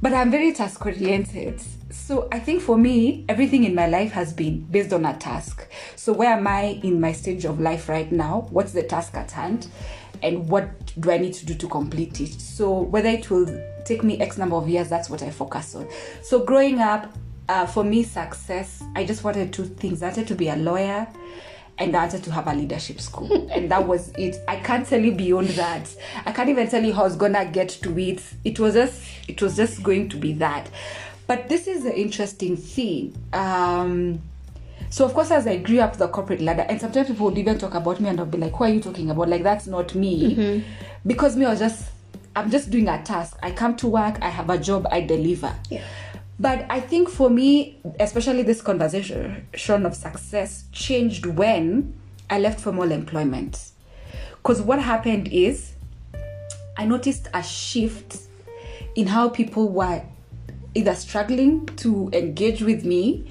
but 0.00 0.12
I'm 0.12 0.30
very 0.30 0.52
task 0.52 0.84
oriented. 0.84 1.60
So 1.90 2.28
I 2.30 2.38
think 2.38 2.62
for 2.62 2.76
me, 2.78 3.24
everything 3.28 3.64
in 3.64 3.74
my 3.74 3.86
life 3.86 4.12
has 4.12 4.32
been 4.32 4.60
based 4.60 4.92
on 4.92 5.04
a 5.04 5.16
task. 5.16 5.66
So 5.96 6.12
where 6.12 6.32
am 6.32 6.46
I 6.46 6.80
in 6.82 7.00
my 7.00 7.12
stage 7.12 7.44
of 7.44 7.60
life 7.60 7.88
right 7.88 8.10
now? 8.12 8.46
What's 8.50 8.72
the 8.72 8.82
task 8.82 9.14
at 9.14 9.30
hand? 9.30 9.68
And 10.22 10.48
what 10.48 10.92
do 11.00 11.10
I 11.10 11.18
need 11.18 11.34
to 11.34 11.46
do 11.46 11.54
to 11.54 11.68
complete 11.68 12.20
it? 12.20 12.32
So 12.40 12.80
whether 12.80 13.08
it 13.08 13.30
will 13.30 13.46
take 13.84 14.02
me 14.02 14.20
X 14.20 14.36
number 14.38 14.56
of 14.56 14.68
years, 14.68 14.88
that's 14.88 15.08
what 15.10 15.22
I 15.22 15.30
focus 15.30 15.74
on. 15.74 15.88
So 16.22 16.44
growing 16.44 16.78
up, 16.80 17.12
uh, 17.48 17.66
for 17.66 17.84
me, 17.84 18.02
success, 18.02 18.82
I 18.94 19.04
just 19.04 19.24
wanted 19.24 19.52
two 19.52 19.64
things. 19.64 20.02
I 20.02 20.08
wanted 20.08 20.28
to 20.28 20.34
be 20.34 20.48
a 20.48 20.56
lawyer 20.56 21.06
and 21.78 21.94
I 21.96 22.00
wanted 22.00 22.24
to 22.24 22.32
have 22.32 22.46
a 22.46 22.54
leadership 22.54 23.00
school. 23.00 23.48
and 23.52 23.70
that 23.70 23.86
was 23.86 24.10
it. 24.18 24.36
I 24.46 24.56
can't 24.56 24.86
tell 24.86 25.00
you 25.00 25.12
beyond 25.12 25.48
that. 25.50 25.94
I 26.26 26.32
can't 26.32 26.48
even 26.48 26.68
tell 26.68 26.84
you 26.84 26.92
how 26.92 27.02
I 27.02 27.04
was 27.04 27.16
gonna 27.16 27.46
get 27.46 27.68
to 27.70 27.98
it. 27.98 28.22
It 28.44 28.58
was 28.58 28.74
just 28.74 29.02
it 29.28 29.40
was 29.40 29.56
just 29.56 29.82
going 29.82 30.08
to 30.10 30.16
be 30.16 30.32
that. 30.34 30.68
But 31.26 31.48
this 31.48 31.66
is 31.66 31.84
the 31.84 31.98
interesting 31.98 32.56
thing. 32.56 33.16
Um 33.32 34.20
so 34.90 35.04
of 35.04 35.14
course 35.14 35.30
as 35.30 35.46
I 35.46 35.58
grew 35.58 35.80
up 35.80 35.96
the 35.96 36.08
corporate 36.08 36.40
ladder, 36.40 36.66
and 36.68 36.80
sometimes 36.80 37.08
people 37.08 37.26
would 37.26 37.38
even 37.38 37.58
talk 37.58 37.74
about 37.74 38.00
me 38.00 38.08
and 38.08 38.18
I'll 38.18 38.26
be 38.26 38.38
like, 38.38 38.54
Who 38.54 38.64
are 38.64 38.70
you 38.70 38.80
talking 38.80 39.10
about? 39.10 39.28
Like 39.28 39.42
that's 39.42 39.66
not 39.66 39.94
me. 39.94 40.64
Because 41.06 41.36
me 41.36 41.44
I 41.44 41.50
was 41.50 41.60
just 41.60 41.90
I'm 42.34 42.50
just 42.50 42.70
doing 42.70 42.88
a 42.88 43.02
task. 43.02 43.36
I 43.42 43.50
come 43.50 43.76
to 43.76 43.88
work, 43.88 44.18
I 44.22 44.28
have 44.28 44.48
a 44.48 44.58
job, 44.58 44.86
I 44.90 45.00
deliver. 45.00 45.52
Yeah. 45.70 45.82
But 46.40 46.66
I 46.70 46.80
think 46.80 47.08
for 47.08 47.28
me, 47.28 47.80
especially 47.98 48.42
this 48.42 48.62
conversation 48.62 49.46
of 49.86 49.94
success 49.94 50.64
changed 50.72 51.26
when 51.26 51.98
I 52.30 52.38
left 52.38 52.60
formal 52.60 52.92
employment. 52.92 53.72
Because 54.36 54.62
what 54.62 54.80
happened 54.80 55.28
is 55.28 55.72
I 56.76 56.84
noticed 56.84 57.28
a 57.34 57.42
shift 57.42 58.18
in 58.94 59.08
how 59.08 59.28
people 59.30 59.68
were 59.68 60.02
either 60.74 60.94
struggling 60.94 61.66
to 61.66 62.08
engage 62.12 62.62
with 62.62 62.84
me 62.84 63.28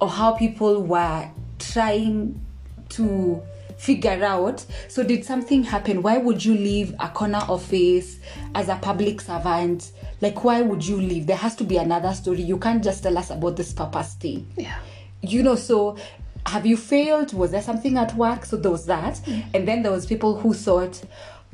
or 0.00 0.08
how 0.08 0.32
people 0.32 0.82
were 0.82 1.30
trying 1.58 2.44
to 2.90 3.42
figure 3.80 4.22
out 4.22 4.64
so 4.88 5.02
did 5.02 5.24
something 5.24 5.64
happen? 5.64 6.02
Why 6.02 6.18
would 6.18 6.44
you 6.44 6.54
leave 6.54 6.94
a 7.00 7.08
corner 7.08 7.40
office 7.48 8.18
as 8.54 8.68
a 8.68 8.76
public 8.76 9.22
servant? 9.22 9.92
Like 10.20 10.44
why 10.44 10.60
would 10.60 10.86
you 10.86 11.00
leave? 11.00 11.26
There 11.26 11.36
has 11.36 11.56
to 11.56 11.64
be 11.64 11.78
another 11.78 12.12
story. 12.12 12.42
You 12.42 12.58
can't 12.58 12.84
just 12.84 13.02
tell 13.02 13.16
us 13.16 13.30
about 13.30 13.56
this 13.56 13.72
purpose 13.72 14.14
thing. 14.14 14.46
Yeah. 14.56 14.78
you 15.22 15.42
know 15.42 15.56
so 15.56 15.96
have 16.46 16.66
you 16.66 16.76
failed? 16.76 17.32
Was 17.32 17.52
there 17.52 17.62
something 17.62 17.96
at 17.96 18.14
work? 18.16 18.44
So 18.44 18.56
there 18.56 18.70
was 18.70 18.84
that. 18.86 19.14
Mm. 19.24 19.44
and 19.54 19.68
then 19.68 19.82
there 19.82 19.92
was 19.92 20.04
people 20.04 20.38
who 20.38 20.52
thought 20.52 21.02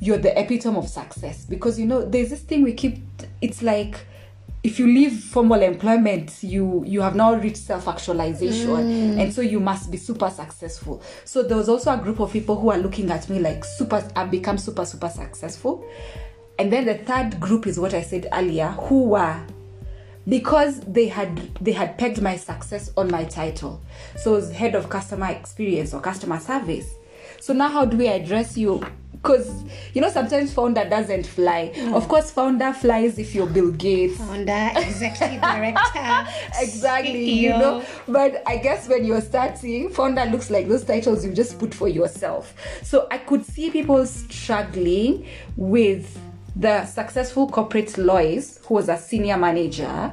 you're 0.00 0.18
the 0.18 0.38
epitome 0.38 0.78
of 0.78 0.88
success. 0.88 1.44
Because 1.44 1.78
you 1.78 1.86
know 1.86 2.04
there's 2.04 2.30
this 2.30 2.40
thing 2.40 2.64
we 2.64 2.72
keep 2.72 2.98
it's 3.40 3.62
like 3.62 4.04
if 4.66 4.80
you 4.80 4.86
leave 4.88 5.12
formal 5.12 5.62
employment 5.62 6.42
you 6.42 6.82
you 6.84 7.00
have 7.00 7.14
now 7.14 7.32
reached 7.34 7.58
self-actualization. 7.58 8.66
Mm. 8.66 9.20
and 9.20 9.32
so 9.32 9.40
you 9.40 9.60
must 9.60 9.92
be 9.92 9.96
super 9.96 10.28
successful. 10.28 11.00
So 11.24 11.44
there 11.44 11.56
was 11.56 11.68
also 11.68 11.92
a 11.92 11.96
group 11.96 12.18
of 12.18 12.32
people 12.32 12.60
who 12.60 12.70
are 12.70 12.78
looking 12.78 13.08
at 13.12 13.30
me 13.30 13.38
like 13.38 13.64
super 13.64 14.02
i've 14.16 14.30
become 14.30 14.58
super 14.58 14.84
super 14.84 15.08
successful. 15.08 15.88
And 16.58 16.72
then 16.72 16.84
the 16.84 16.94
third 16.94 17.38
group 17.38 17.68
is 17.68 17.78
what 17.78 17.94
i 17.94 18.02
said 18.02 18.26
earlier 18.32 18.68
who 18.68 19.04
were 19.04 19.40
because 20.28 20.80
they 20.80 21.06
had 21.06 21.54
they 21.60 21.72
had 21.72 21.96
pegged 21.96 22.20
my 22.20 22.36
success 22.36 22.90
on 22.96 23.08
my 23.08 23.24
title. 23.24 23.80
So 24.16 24.40
head 24.50 24.74
of 24.74 24.88
customer 24.88 25.30
experience 25.30 25.94
or 25.94 26.00
customer 26.00 26.40
service. 26.40 26.92
So 27.40 27.52
now 27.52 27.68
how 27.68 27.84
do 27.84 27.96
we 27.96 28.08
address 28.08 28.58
you 28.58 28.84
because 29.22 29.64
you 29.94 30.00
know 30.00 30.10
sometimes 30.10 30.52
founder 30.52 30.88
doesn't 30.88 31.26
fly. 31.26 31.72
Of 31.94 32.08
course 32.08 32.30
founder 32.30 32.72
flies 32.72 33.18
if 33.18 33.34
you're 33.34 33.46
bill 33.46 33.72
gates. 33.72 34.18
Founder, 34.18 34.70
executive 34.76 35.40
director. 35.40 36.26
exactly 36.60 37.30
you 37.30 37.50
know. 37.50 37.84
But 38.08 38.42
i 38.46 38.56
guess 38.56 38.88
when 38.88 39.04
you're 39.04 39.20
starting 39.20 39.90
founder 39.90 40.24
looks 40.26 40.50
like 40.50 40.68
those 40.68 40.84
titles 40.84 41.24
you 41.24 41.32
just 41.32 41.58
put 41.58 41.74
for 41.74 41.88
yourself. 41.88 42.54
So 42.82 43.06
i 43.10 43.18
could 43.18 43.44
see 43.44 43.70
people 43.70 44.04
struggling 44.06 45.26
with 45.56 46.18
the 46.54 46.86
successful 46.86 47.48
corporate 47.48 47.98
lois 47.98 48.60
who 48.66 48.74
was 48.74 48.88
a 48.88 48.96
senior 48.96 49.36
manager. 49.36 50.12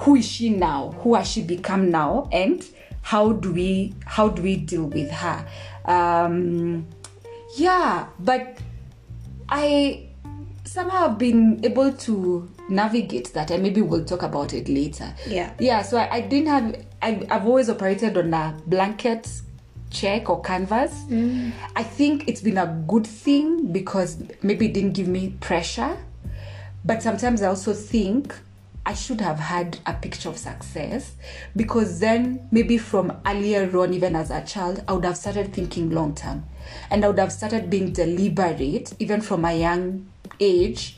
Who 0.00 0.16
is 0.16 0.26
she 0.26 0.50
now? 0.50 0.92
Who 1.00 1.14
has 1.14 1.30
she 1.30 1.42
become 1.42 1.90
now? 1.90 2.28
And 2.32 2.66
how 3.02 3.32
do 3.32 3.52
we 3.52 3.94
how 4.06 4.28
do 4.28 4.42
we 4.42 4.56
deal 4.56 4.84
with 4.84 5.10
her? 5.10 5.46
Um 5.84 6.86
yeah 7.56 8.06
but 8.18 8.58
i 9.48 10.08
somehow 10.64 11.08
have 11.08 11.18
been 11.18 11.60
able 11.64 11.92
to 11.92 12.48
navigate 12.68 13.32
that 13.34 13.50
and 13.50 13.62
maybe 13.62 13.82
we'll 13.82 14.04
talk 14.04 14.22
about 14.22 14.54
it 14.54 14.68
later. 14.68 15.12
Yeah. 15.26 15.52
yeah 15.58 15.82
so 15.82 15.98
i, 15.98 16.16
I 16.16 16.20
didn't 16.22 16.48
have 16.48 16.86
I, 17.02 17.26
i've 17.30 17.46
always 17.46 17.68
operated 17.68 18.16
on 18.16 18.32
a 18.32 18.58
blanket 18.66 19.28
check 19.90 20.30
or 20.30 20.40
canvas. 20.40 21.04
Mm. 21.10 21.52
I 21.76 21.82
think 21.82 22.26
it's 22.26 22.40
been 22.40 22.56
a 22.56 22.82
good 22.88 23.06
thing 23.06 23.72
because 23.72 24.16
maybe 24.42 24.66
it 24.66 24.72
didn't 24.72 24.92
give 24.92 25.06
me 25.08 25.36
pressure 25.40 25.98
but 26.84 27.02
sometimes 27.02 27.42
i 27.42 27.46
also 27.46 27.72
think 27.72 28.34
i 28.84 28.94
should 28.94 29.20
have 29.20 29.38
had 29.38 29.78
a 29.86 29.94
picture 29.94 30.28
of 30.28 30.36
success 30.36 31.14
because 31.54 32.00
then 32.00 32.46
maybe 32.50 32.78
from 32.78 33.12
earlier 33.26 33.76
on 33.78 33.94
even 33.94 34.16
as 34.16 34.30
a 34.30 34.42
child 34.44 34.82
i 34.88 34.92
would 34.92 35.04
have 35.04 35.16
started 35.16 35.52
thinking 35.52 35.90
long 35.90 36.14
term 36.14 36.44
and 36.90 37.04
i 37.04 37.08
would 37.08 37.18
have 37.18 37.32
started 37.32 37.68
being 37.68 37.92
deliberate 37.92 38.92
even 38.98 39.20
from 39.20 39.44
a 39.44 39.54
young 39.54 40.06
age 40.40 40.96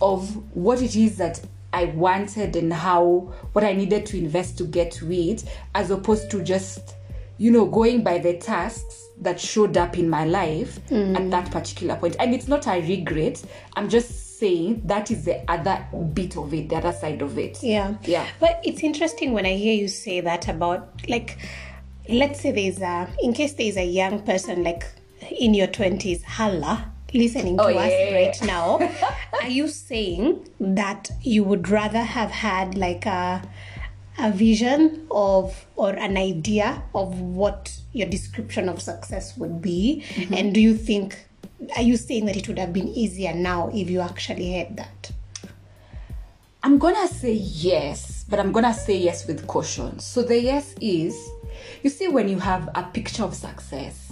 of 0.00 0.36
what 0.54 0.82
it 0.82 0.96
is 0.96 1.16
that 1.16 1.40
I 1.74 1.86
wanted 1.86 2.54
and 2.54 2.72
how 2.72 3.32
what 3.52 3.64
I 3.64 3.72
needed 3.72 4.06
to 4.06 4.18
invest 4.18 4.56
to 4.58 4.64
get 4.64 4.92
to 4.92 5.10
it, 5.12 5.44
as 5.74 5.90
opposed 5.90 6.30
to 6.30 6.42
just, 6.42 6.94
you 7.36 7.50
know, 7.50 7.66
going 7.66 8.04
by 8.04 8.18
the 8.18 8.36
tasks 8.38 9.08
that 9.20 9.40
showed 9.40 9.76
up 9.76 9.98
in 9.98 10.08
my 10.08 10.24
life 10.24 10.78
hmm. 10.88 11.16
at 11.16 11.30
that 11.32 11.50
particular 11.50 11.96
point. 11.96 12.14
And 12.20 12.32
it's 12.32 12.46
not 12.46 12.68
a 12.68 12.80
regret. 12.80 13.42
I'm 13.74 13.88
just 13.88 14.38
saying 14.38 14.82
that 14.84 15.10
is 15.10 15.24
the 15.24 15.42
other 15.50 15.84
bit 16.12 16.36
of 16.36 16.54
it, 16.54 16.68
the 16.68 16.76
other 16.76 16.92
side 16.92 17.22
of 17.22 17.38
it. 17.38 17.60
Yeah. 17.60 17.94
Yeah. 18.04 18.26
But 18.38 18.60
it's 18.62 18.84
interesting 18.84 19.32
when 19.32 19.44
I 19.44 19.54
hear 19.54 19.74
you 19.74 19.88
say 19.88 20.20
that 20.20 20.48
about 20.48 21.02
like 21.08 21.38
let's 22.08 22.40
say 22.40 22.52
there's 22.52 22.80
a 22.80 23.08
in 23.20 23.32
case 23.32 23.54
there's 23.54 23.76
a 23.76 23.84
young 23.84 24.22
person 24.22 24.62
like 24.62 24.86
in 25.30 25.54
your 25.54 25.66
twenties, 25.66 26.22
Hala, 26.24 26.90
listening 27.12 27.56
to 27.56 27.62
Oh, 27.64 27.68
us 27.68 27.90
yeah. 27.90 28.14
right 28.14 28.42
now. 28.44 28.78
are 29.42 29.48
you 29.48 29.68
saying 29.68 30.48
that 30.60 31.10
you 31.22 31.44
would 31.44 31.68
rather 31.68 32.02
have 32.02 32.30
had 32.30 32.76
like 32.76 33.06
a 33.06 33.42
a 34.16 34.30
vision 34.30 35.06
of 35.10 35.66
or 35.74 35.90
an 35.90 36.16
idea 36.16 36.82
of 36.94 37.20
what 37.20 37.76
your 37.92 38.08
description 38.08 38.68
of 38.68 38.80
success 38.80 39.36
would 39.36 39.60
be? 39.60 40.04
Mm-hmm. 40.14 40.34
And 40.34 40.54
do 40.54 40.60
you 40.60 40.76
think 40.76 41.18
are 41.76 41.82
you 41.82 41.96
saying 41.96 42.26
that 42.26 42.36
it 42.36 42.46
would 42.48 42.58
have 42.58 42.72
been 42.72 42.88
easier 42.88 43.32
now 43.34 43.70
if 43.72 43.88
you 43.88 44.00
actually 44.00 44.52
had 44.52 44.76
that? 44.76 45.10
I'm 46.62 46.78
gonna 46.78 47.08
say 47.08 47.32
yes, 47.32 48.24
but 48.28 48.38
I'm 48.38 48.50
gonna 48.52 48.72
say 48.74 48.96
yes 48.96 49.26
with 49.26 49.46
caution. 49.46 49.98
So 49.98 50.22
the 50.22 50.40
yes 50.40 50.74
is, 50.80 51.14
you 51.82 51.90
see, 51.90 52.08
when 52.08 52.28
you 52.28 52.38
have 52.38 52.68
a 52.74 52.82
picture 52.84 53.22
of 53.22 53.34
success, 53.34 54.03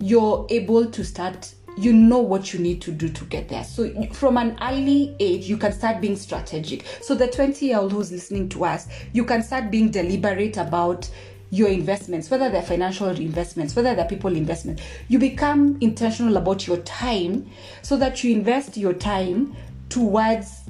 you're 0.00 0.46
able 0.50 0.86
to 0.90 1.04
start. 1.04 1.54
You 1.76 1.92
know 1.92 2.18
what 2.18 2.52
you 2.52 2.58
need 2.58 2.82
to 2.82 2.90
do 2.90 3.08
to 3.08 3.24
get 3.26 3.48
there. 3.48 3.62
So 3.62 3.88
from 4.12 4.36
an 4.36 4.58
early 4.60 5.14
age, 5.20 5.48
you 5.48 5.56
can 5.56 5.72
start 5.72 6.00
being 6.00 6.16
strategic. 6.16 6.84
So 7.02 7.14
the 7.14 7.28
20 7.28 7.66
year 7.66 7.78
old 7.78 7.92
who's 7.92 8.10
listening 8.10 8.48
to 8.48 8.64
us, 8.64 8.88
you 9.12 9.24
can 9.24 9.44
start 9.44 9.70
being 9.70 9.90
deliberate 9.90 10.56
about 10.56 11.08
your 11.50 11.68
investments, 11.68 12.30
whether 12.30 12.50
they're 12.50 12.62
financial 12.62 13.08
investments, 13.08 13.74
whether 13.74 13.94
they're 13.94 14.06
people 14.06 14.34
investments. 14.36 14.82
You 15.08 15.18
become 15.18 15.78
intentional 15.80 16.36
about 16.36 16.66
your 16.66 16.78
time 16.78 17.48
so 17.82 17.96
that 17.96 18.22
you 18.22 18.34
invest 18.34 18.76
your 18.76 18.92
time 18.92 19.56
towards 19.88 20.62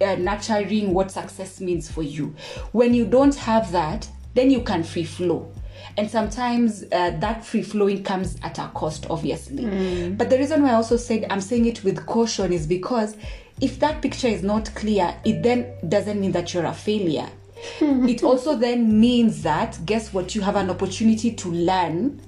uh, 0.00 0.16
nurturing 0.16 0.92
what 0.92 1.10
success 1.10 1.60
means 1.60 1.90
for 1.90 2.02
you. 2.02 2.34
When 2.72 2.92
you 2.92 3.06
don't 3.06 3.34
have 3.36 3.72
that, 3.72 4.08
then 4.34 4.50
you 4.50 4.62
can 4.62 4.82
free 4.82 5.04
flow. 5.04 5.50
And 5.96 6.10
sometimes 6.10 6.82
uh, 6.90 7.10
that 7.20 7.44
free 7.44 7.62
flowing 7.62 8.02
comes 8.02 8.36
at 8.42 8.58
a 8.58 8.68
cost, 8.74 9.06
obviously. 9.10 9.64
But 10.10 10.30
the 10.30 10.38
reason 10.38 10.62
why 10.62 10.70
I 10.70 10.74
also 10.74 10.96
said 10.96 11.26
I'm 11.30 11.40
saying 11.40 11.66
it 11.66 11.84
with 11.84 12.04
caution 12.06 12.52
is 12.52 12.66
because 12.66 13.16
if 13.60 13.78
that 13.78 14.02
picture 14.02 14.28
is 14.28 14.42
not 14.42 14.74
clear, 14.74 15.14
it 15.24 15.42
then 15.42 15.72
doesn't 15.88 16.20
mean 16.20 16.32
that 16.32 16.52
you're 16.52 16.64
a 16.64 16.74
failure. 16.74 17.28
it 17.80 18.22
also 18.22 18.56
then 18.56 19.00
means 19.00 19.42
that, 19.42 19.78
guess 19.86 20.12
what, 20.12 20.34
you 20.34 20.40
have 20.40 20.56
an 20.56 20.70
opportunity 20.70 21.32
to 21.32 21.50
learn 21.50 22.20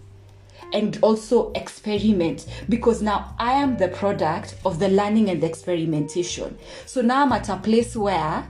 and 0.73 0.99
also 1.03 1.53
experiment 1.53 2.47
because 2.69 3.01
now 3.01 3.35
I 3.39 3.53
am 3.53 3.77
the 3.77 3.89
product 3.89 4.57
of 4.65 4.79
the 4.79 4.89
learning 4.89 5.31
and 5.31 5.43
the 5.43 5.47
experimentation. 5.47 6.59
So 6.87 7.03
now 7.03 7.23
I'm 7.23 7.33
at 7.33 7.49
a 7.49 7.57
place 7.57 7.97
where 7.97 8.47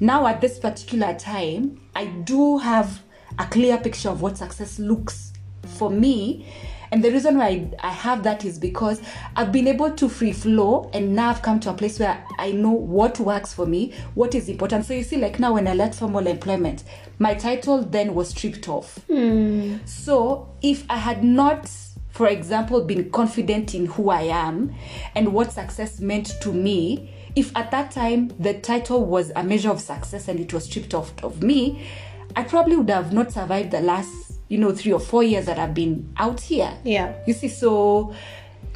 now 0.00 0.26
at 0.26 0.40
this 0.40 0.58
particular 0.58 1.14
time, 1.14 1.80
I 1.94 2.06
do 2.06 2.58
have 2.58 3.02
a 3.38 3.46
clear 3.46 3.78
picture 3.78 4.08
of 4.08 4.22
what 4.22 4.38
success 4.38 4.78
looks 4.78 5.32
for 5.78 5.90
me. 5.90 6.46
And 6.92 7.02
the 7.02 7.10
reason 7.10 7.38
why 7.38 7.70
I 7.80 7.90
have 7.90 8.22
that 8.22 8.44
is 8.44 8.56
because 8.56 9.00
I've 9.34 9.50
been 9.50 9.66
able 9.66 9.90
to 9.92 10.08
free 10.08 10.32
flow 10.32 10.90
and 10.94 11.16
now 11.16 11.30
I've 11.30 11.42
come 11.42 11.58
to 11.60 11.70
a 11.70 11.74
place 11.74 11.98
where 11.98 12.24
I 12.38 12.52
know 12.52 12.70
what 12.70 13.18
works 13.18 13.52
for 13.52 13.66
me, 13.66 13.92
what 14.14 14.34
is 14.34 14.48
important. 14.48 14.84
So 14.84 14.94
you 14.94 15.02
see, 15.02 15.16
like 15.16 15.40
now 15.40 15.54
when 15.54 15.66
I 15.66 15.74
left 15.74 15.96
formal 15.96 16.26
employment, 16.28 16.84
my 17.18 17.34
title 17.34 17.82
then 17.82 18.14
was 18.14 18.28
stripped 18.28 18.68
off. 18.68 18.98
Hmm. 19.10 19.78
So 19.86 20.54
if 20.62 20.84
I 20.88 20.98
had 20.98 21.24
not, 21.24 21.68
for 22.10 22.28
example, 22.28 22.84
been 22.84 23.10
confident 23.10 23.74
in 23.74 23.86
who 23.86 24.10
I 24.10 24.22
am 24.22 24.72
and 25.16 25.32
what 25.32 25.50
success 25.50 25.98
meant 25.98 26.40
to 26.42 26.52
me, 26.52 27.12
if 27.34 27.56
at 27.56 27.72
that 27.72 27.90
time 27.90 28.28
the 28.38 28.54
title 28.54 29.04
was 29.04 29.32
a 29.34 29.42
measure 29.42 29.70
of 29.70 29.80
success 29.80 30.28
and 30.28 30.38
it 30.38 30.52
was 30.52 30.66
stripped 30.66 30.94
off 30.94 31.12
of 31.24 31.42
me, 31.42 31.88
I 32.36 32.42
probably 32.42 32.76
would 32.76 32.90
have 32.90 33.12
not 33.12 33.32
survived 33.32 33.70
the 33.70 33.80
last, 33.80 34.34
you 34.48 34.58
know, 34.58 34.72
three 34.72 34.92
or 34.92 35.00
four 35.00 35.22
years 35.22 35.46
that 35.46 35.58
I've 35.58 35.74
been 35.74 36.12
out 36.16 36.40
here. 36.40 36.76
Yeah. 36.84 37.14
You 37.26 37.32
see, 37.32 37.48
so 37.48 38.14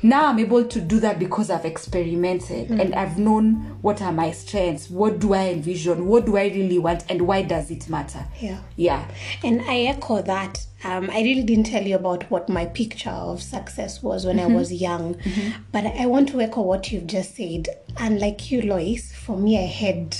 now 0.03 0.27
I'm 0.27 0.39
able 0.39 0.65
to 0.65 0.81
do 0.81 1.01
that 1.01 1.19
because 1.19 1.51
I've 1.51 1.65
experimented 1.65 2.69
mm. 2.69 2.81
and 2.81 2.95
I've 2.95 3.19
known 3.19 3.79
what 3.83 4.01
are 4.01 4.13
my 4.13 4.31
strengths, 4.31 4.89
what 4.89 5.19
do 5.19 5.35
I 5.35 5.49
envision, 5.49 6.07
what 6.07 6.25
do 6.25 6.37
I 6.37 6.45
really 6.45 6.79
want, 6.79 7.05
and 7.09 7.23
why 7.23 7.43
does 7.43 7.71
it 7.71 7.89
matter? 7.89 8.25
Yeah. 8.41 8.61
Yeah. 8.77 9.09
And 9.43 9.63
I 9.63 9.81
echo 9.83 10.23
that. 10.23 10.65
Um, 10.85 11.11
I 11.11 11.23
really 11.23 11.43
didn't 11.43 11.67
tell 11.67 11.83
you 11.83 11.97
about 11.97 12.31
what 12.31 12.49
my 12.49 12.67
picture 12.67 13.11
of 13.11 13.43
success 13.43 14.01
was 14.01 14.25
when 14.25 14.39
I 14.39 14.45
mm-hmm. 14.45 14.55
was 14.55 14.73
young, 14.73 15.15
mm-hmm. 15.17 15.63
but 15.73 15.85
I 15.87 16.07
want 16.07 16.29
to 16.29 16.41
echo 16.41 16.63
what 16.63 16.93
you've 16.93 17.09
just 17.09 17.35
said. 17.35 17.67
And 17.97 18.21
like 18.21 18.53
you, 18.53 18.63
Lois, 18.63 19.13
for 19.13 19.37
me, 19.37 19.59
I 19.59 19.67
had 19.67 20.17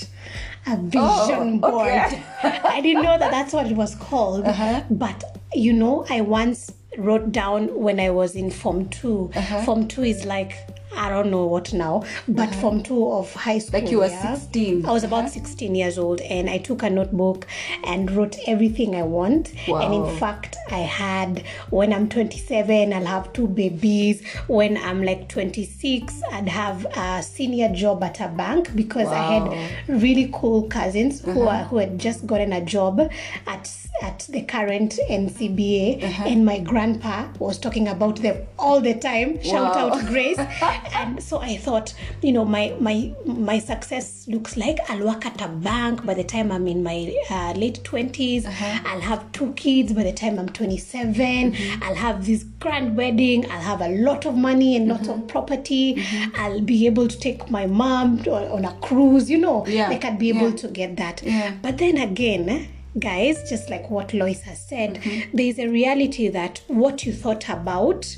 a 0.67 0.77
vision 0.77 1.59
Oh, 1.63 1.71
board. 1.71 1.87
okay. 1.89 2.23
I 2.63 2.81
didn't 2.81 3.03
know 3.03 3.17
that 3.17 3.31
that's 3.31 3.53
what 3.53 3.67
it 3.67 3.75
was 3.75 3.95
called. 3.95 4.45
Uh-huh. 4.45 4.83
But 4.89 5.23
you 5.53 5.73
know, 5.73 6.05
I 6.09 6.21
once 6.21 6.71
wrote 6.97 7.31
down 7.31 7.73
when 7.79 7.99
I 7.99 8.09
was 8.09 8.35
in 8.35 8.51
Form 8.51 8.89
2. 8.89 9.31
Uh-huh. 9.35 9.61
Form 9.63 9.87
2 9.87 10.03
is 10.03 10.25
like, 10.25 10.53
I 10.95 11.09
don't 11.09 11.29
know 11.29 11.45
what 11.45 11.71
now, 11.73 12.03
but 12.27 12.53
from 12.55 12.81
2 12.83 13.11
of 13.11 13.33
high 13.33 13.59
school. 13.59 13.77
Uh-huh. 13.77 13.83
Like 13.83 13.91
you 13.91 13.99
were 13.99 14.07
yeah? 14.07 14.35
16. 14.35 14.85
I 14.85 14.91
was 14.91 15.03
about 15.03 15.29
16 15.29 15.75
years 15.75 15.97
old 15.97 16.19
and 16.21 16.49
I 16.49 16.57
took 16.57 16.83
a 16.83 16.89
notebook 16.89 17.45
and 17.83 18.09
wrote 18.11 18.37
everything 18.47 18.95
I 18.95 19.03
want. 19.03 19.53
And 19.67 19.93
in 19.93 20.17
fact, 20.17 20.57
I 20.71 20.79
had 20.79 21.43
when 21.69 21.93
I'm 21.93 22.09
27, 22.09 22.91
I'll 22.91 23.05
have 23.05 23.31
two 23.33 23.47
babies. 23.47 24.23
When 24.47 24.77
I'm 24.77 25.03
like 25.03 25.29
26, 25.29 26.21
I'd 26.31 26.49
have 26.49 26.85
a 26.97 27.21
senior 27.23 27.69
job 27.73 28.03
at 28.03 28.19
a 28.19 28.27
bank 28.27 28.75
because 28.75 29.07
I 29.07 29.21
had 29.39 29.71
really 29.87 30.29
cool 30.33 30.63
cousins 30.67 31.21
who 31.21 31.43
are, 31.43 31.63
who 31.65 31.77
had 31.77 31.99
just 31.99 32.25
gotten 32.25 32.51
a 32.53 32.61
job 32.65 32.99
at 33.47 33.75
at 34.01 34.19
the 34.29 34.41
current 34.43 34.97
NCBA, 35.09 36.01
and 36.25 36.45
my 36.45 36.59
grandpa 36.59 37.27
was 37.37 37.57
talking 37.57 37.89
about 37.89 38.15
them 38.21 38.47
all 38.57 38.79
the 38.79 38.93
time. 38.93 39.41
Shout 39.43 39.75
Wow. 39.75 39.89
out 39.89 40.05
Grace. 40.07 40.37
and 40.93 41.21
so 41.21 41.39
I 41.39 41.57
thought, 41.57 41.93
you 42.21 42.31
know, 42.31 42.45
my 42.45 42.75
my 42.79 43.13
my 43.25 43.59
success 43.59 44.27
looks 44.27 44.57
like 44.57 44.79
I'll 44.89 45.05
work 45.05 45.25
at 45.25 45.41
a 45.41 45.47
bank 45.47 46.05
by 46.05 46.13
the 46.13 46.23
time 46.23 46.51
I'm 46.51 46.67
in 46.67 46.83
my 46.83 47.13
uh, 47.29 47.53
late 47.53 47.81
20s. 47.83 48.45
Uh-huh. 48.45 48.79
I'll 48.85 49.01
have 49.01 49.31
two 49.31 49.53
kids 49.53 49.93
by 49.93 50.03
the 50.03 50.13
time 50.13 50.39
I'm 50.39 50.49
27. 50.49 51.13
Mm-hmm. 51.53 51.83
I'll 51.83 51.95
have 51.95 52.25
this 52.25 52.43
grand 52.59 52.95
wedding. 52.97 53.49
I'll 53.51 53.61
have 53.61 53.81
a 53.81 53.89
lot 53.89 54.25
of 54.25 54.35
money 54.35 54.75
and 54.75 54.87
lots 54.87 55.07
of 55.07 55.17
mm-hmm. 55.17 55.27
property. 55.27 55.95
Mm-hmm. 55.95 56.35
I'll 56.35 56.61
be 56.61 56.85
able 56.85 57.07
to 57.07 57.19
take 57.19 57.49
my 57.49 57.65
mom 57.65 58.19
on 58.27 58.65
a 58.65 58.73
cruise, 58.81 59.29
you 59.29 59.37
know, 59.37 59.65
Yeah. 59.67 59.89
like 59.89 60.05
I'd 60.05 60.19
be 60.19 60.29
able 60.29 60.49
Yeah. 60.51 60.55
to 60.57 60.67
get 60.67 60.97
that. 60.97 61.21
Yeah. 61.23 61.53
But 61.61 61.77
then 61.77 61.97
again, 61.97 62.67
guys, 62.97 63.47
just 63.49 63.69
like 63.69 63.89
what 63.89 64.13
Lois 64.13 64.41
has 64.41 64.59
said, 64.59 64.95
mm-hmm. 64.95 65.35
there's 65.35 65.59
a 65.59 65.67
reality 65.67 66.27
that 66.29 66.61
what 66.67 67.05
you 67.05 67.13
thought 67.13 67.47
about 67.49 68.17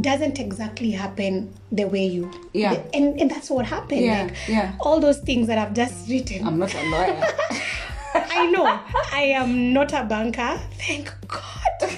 doesn't 0.00 0.38
exactly 0.38 0.92
happen 0.92 1.52
the 1.72 1.84
way 1.84 2.06
you 2.06 2.30
Yeah. 2.52 2.80
and, 2.94 3.20
and 3.20 3.30
that's 3.30 3.50
what 3.50 3.66
happened 3.66 4.02
Yeah, 4.02 4.22
like 4.24 4.34
yeah. 4.48 4.72
all 4.80 5.00
those 5.00 5.18
things 5.18 5.48
that 5.48 5.58
i've 5.58 5.74
just 5.74 6.08
written 6.08 6.46
I'm 6.46 6.58
not 6.58 6.72
a 6.74 6.82
lawyer. 6.90 7.20
i 8.14 8.46
know 8.46 8.66
i 9.12 9.22
am 9.22 9.72
not 9.72 9.92
a 9.92 10.04
banker 10.04 10.60
thank 10.78 11.12
god 11.26 11.80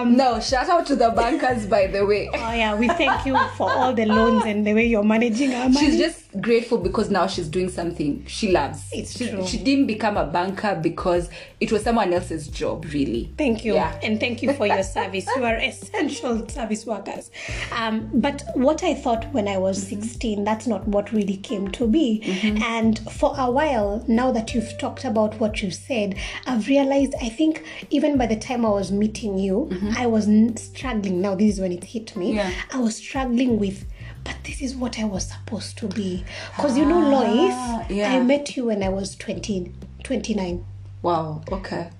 um 0.00 0.16
no, 0.16 0.40
shout 0.40 0.68
out 0.68 0.86
to 0.86 0.96
the 0.96 1.10
bankers, 1.10 1.66
by 1.66 1.86
the 1.86 2.04
way. 2.04 2.28
oh 2.34 2.52
yeah 2.52 2.74
we 2.74 2.88
thank 2.88 3.26
you 3.26 3.36
for 3.56 3.70
all 3.70 3.92
the 3.92 4.06
loans 4.06 4.44
and 4.44 4.66
the 4.66 4.74
way 4.74 4.86
you're 4.86 5.04
managing 5.04 5.54
our 5.54 5.68
money 5.68 5.86
She's 5.86 5.98
just 5.98 6.26
grateful 6.40 6.78
because 6.78 7.10
now 7.10 7.26
she's 7.26 7.48
doing 7.48 7.68
something 7.68 8.24
she 8.26 8.52
loves. 8.52 8.88
It's 8.92 9.16
she, 9.16 9.30
true. 9.30 9.46
she 9.46 9.58
didn't 9.58 9.86
become 9.86 10.16
a 10.16 10.26
banker 10.26 10.78
because 10.80 11.30
it 11.60 11.72
was 11.72 11.82
someone 11.82 12.12
else's 12.12 12.48
job, 12.48 12.84
really. 12.92 13.32
Thank 13.38 13.64
you. 13.64 13.74
Yeah. 13.74 13.98
And 14.02 14.20
thank 14.20 14.42
you 14.42 14.52
for 14.52 14.66
your 14.66 14.82
service. 14.96 15.26
You 15.36 15.44
are 15.44 15.56
essential 15.56 16.48
service 16.48 16.84
workers. 16.86 17.30
Um, 17.72 18.10
but 18.12 18.42
what 18.54 18.82
I 18.82 18.94
thought 18.94 19.32
when 19.32 19.48
I 19.48 19.58
was 19.58 19.82
16, 19.86 20.44
that's 20.44 20.66
not 20.66 20.86
what 20.86 21.12
really 21.12 21.36
came 21.36 21.68
to 21.72 21.86
be. 21.86 22.22
And 22.62 22.98
for 23.10 23.34
a 23.36 23.50
while, 23.50 24.04
now 24.08 24.32
that 24.32 24.54
you've 24.54 24.76
talked 24.78 25.04
about 25.04 25.38
what 25.40 25.62
you 25.62 25.70
said, 25.70 26.16
I've 26.46 26.68
realized 26.68 27.14
I 27.20 27.28
think 27.28 27.64
even 27.90 28.18
by 28.18 28.26
the 28.26 28.36
time 28.36 28.64
I 28.64 28.70
was 28.70 28.92
meeting 28.92 29.38
you, 29.38 29.68
I 29.96 30.06
was 30.06 30.26
struggling. 30.60 31.20
Now, 31.20 31.34
this 31.34 31.54
is 31.54 31.60
when 31.60 31.72
it 31.72 31.84
hit 31.84 32.16
me. 32.16 32.34
Yeah. 32.34 32.50
I 32.72 32.78
was 32.78 32.96
struggling 32.96 33.58
with. 33.58 33.86
But 34.24 34.36
this 34.44 34.60
is 34.60 34.74
what 34.74 34.98
I 34.98 35.04
was 35.04 35.28
supposed 35.28 35.78
to 35.78 35.86
be. 35.88 36.24
Because 36.56 36.76
you 36.76 36.84
know, 36.84 36.98
Lois, 36.98 37.52
Ah, 37.54 37.86
yeah. 37.88 38.12
I 38.12 38.20
met 38.20 38.56
you 38.56 38.64
when 38.66 38.82
I 38.82 38.88
was 38.88 39.14
20, 39.16 39.72
29 40.02 40.64
Wow, 41.02 41.42
okay. 41.52 41.90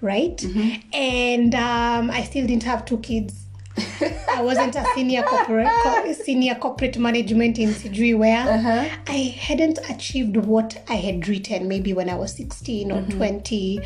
right? 0.00 0.36
Mm-hmm. 0.36 0.80
And 0.92 1.54
um, 1.54 2.10
I 2.10 2.24
still 2.24 2.44
didn't 2.46 2.64
have 2.64 2.84
two 2.84 2.98
kids. 2.98 3.43
I 3.76 4.40
wasn't 4.42 4.76
a 4.76 4.84
senior 4.94 5.22
corporate 5.22 5.68
co- 5.82 6.12
senior 6.12 6.54
corporate 6.56 6.98
management 6.98 7.58
in 7.58 7.70
Sijui 7.70 8.16
where 8.16 8.40
Uh-huh. 8.48 8.84
I 9.06 9.34
hadn't 9.38 9.78
achieved 9.90 10.36
what 10.36 10.82
I 10.88 10.94
had 10.94 11.26
written 11.28 11.68
maybe 11.68 11.92
when 11.92 12.08
I 12.08 12.14
was 12.14 12.32
16 12.34 12.90
or 12.92 13.00
Mm-hmm. 13.02 13.16
20 13.16 13.80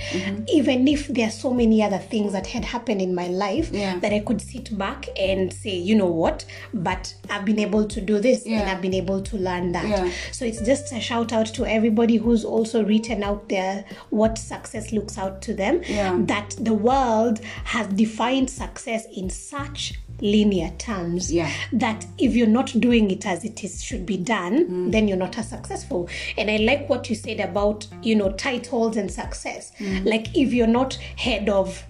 even 0.52 0.88
if 0.88 1.08
there 1.08 1.26
are 1.28 1.30
so 1.30 1.52
many 1.52 1.82
other 1.82 1.98
things 1.98 2.32
that 2.32 2.46
had 2.46 2.64
happened 2.64 3.00
in 3.02 3.14
my 3.14 3.28
life 3.28 3.70
Yeah. 3.72 3.98
that 4.00 4.12
I 4.12 4.20
could 4.20 4.40
sit 4.40 4.76
back 4.76 5.06
and 5.18 5.52
say 5.52 5.76
you 5.76 5.94
know 5.96 6.06
what 6.06 6.44
but 6.74 7.14
I've 7.30 7.44
been 7.44 7.58
able 7.58 7.86
to 7.86 8.00
do 8.00 8.18
this 8.18 8.44
and 8.46 8.68
I've 8.68 8.82
been 8.82 8.94
able 8.94 9.20
to 9.22 9.36
learn 9.36 9.72
that 9.72 9.88
Yeah. 9.88 10.10
so 10.32 10.44
it's 10.44 10.60
just 10.62 10.92
a 10.92 11.00
shout 11.00 11.32
out 11.32 11.46
to 11.54 11.64
everybody 11.66 12.16
who's 12.16 12.44
also 12.44 12.84
written 12.84 13.22
out 13.22 13.48
there 13.48 13.84
what 14.10 14.38
success 14.38 14.92
looks 14.92 15.16
out 15.18 15.40
to 15.42 15.54
them. 15.54 15.80
Yeah. 15.86 16.16
That 16.20 16.56
the 16.60 16.74
world 16.74 17.40
has 17.64 17.86
defined 17.88 18.50
success 18.50 19.06
in 19.14 19.30
such 19.30 19.77
linear 20.20 20.70
terms 20.78 21.32
Yeah. 21.32 21.48
that 21.72 22.04
if 22.18 22.34
you're 22.34 22.48
not 22.48 22.78
doing 22.80 23.10
it 23.10 23.24
as 23.24 23.44
it 23.44 23.62
is 23.62 23.82
should 23.84 24.04
be 24.04 24.16
done, 24.16 24.66
mm. 24.68 24.92
then 24.92 25.06
you're 25.08 25.16
not 25.16 25.38
as 25.38 25.48
successful. 25.48 26.08
And 26.36 26.50
I 26.50 26.56
like 26.56 26.88
what 26.88 27.08
you 27.08 27.14
said 27.14 27.38
about, 27.40 27.86
you 28.02 28.16
know, 28.16 28.32
titles 28.32 28.96
and 28.96 29.10
success. 29.10 29.70
Mm. 29.78 30.04
Like 30.06 30.36
if 30.36 30.52
you're 30.52 30.66
not 30.66 30.94
head 31.16 31.48
of 31.48 31.84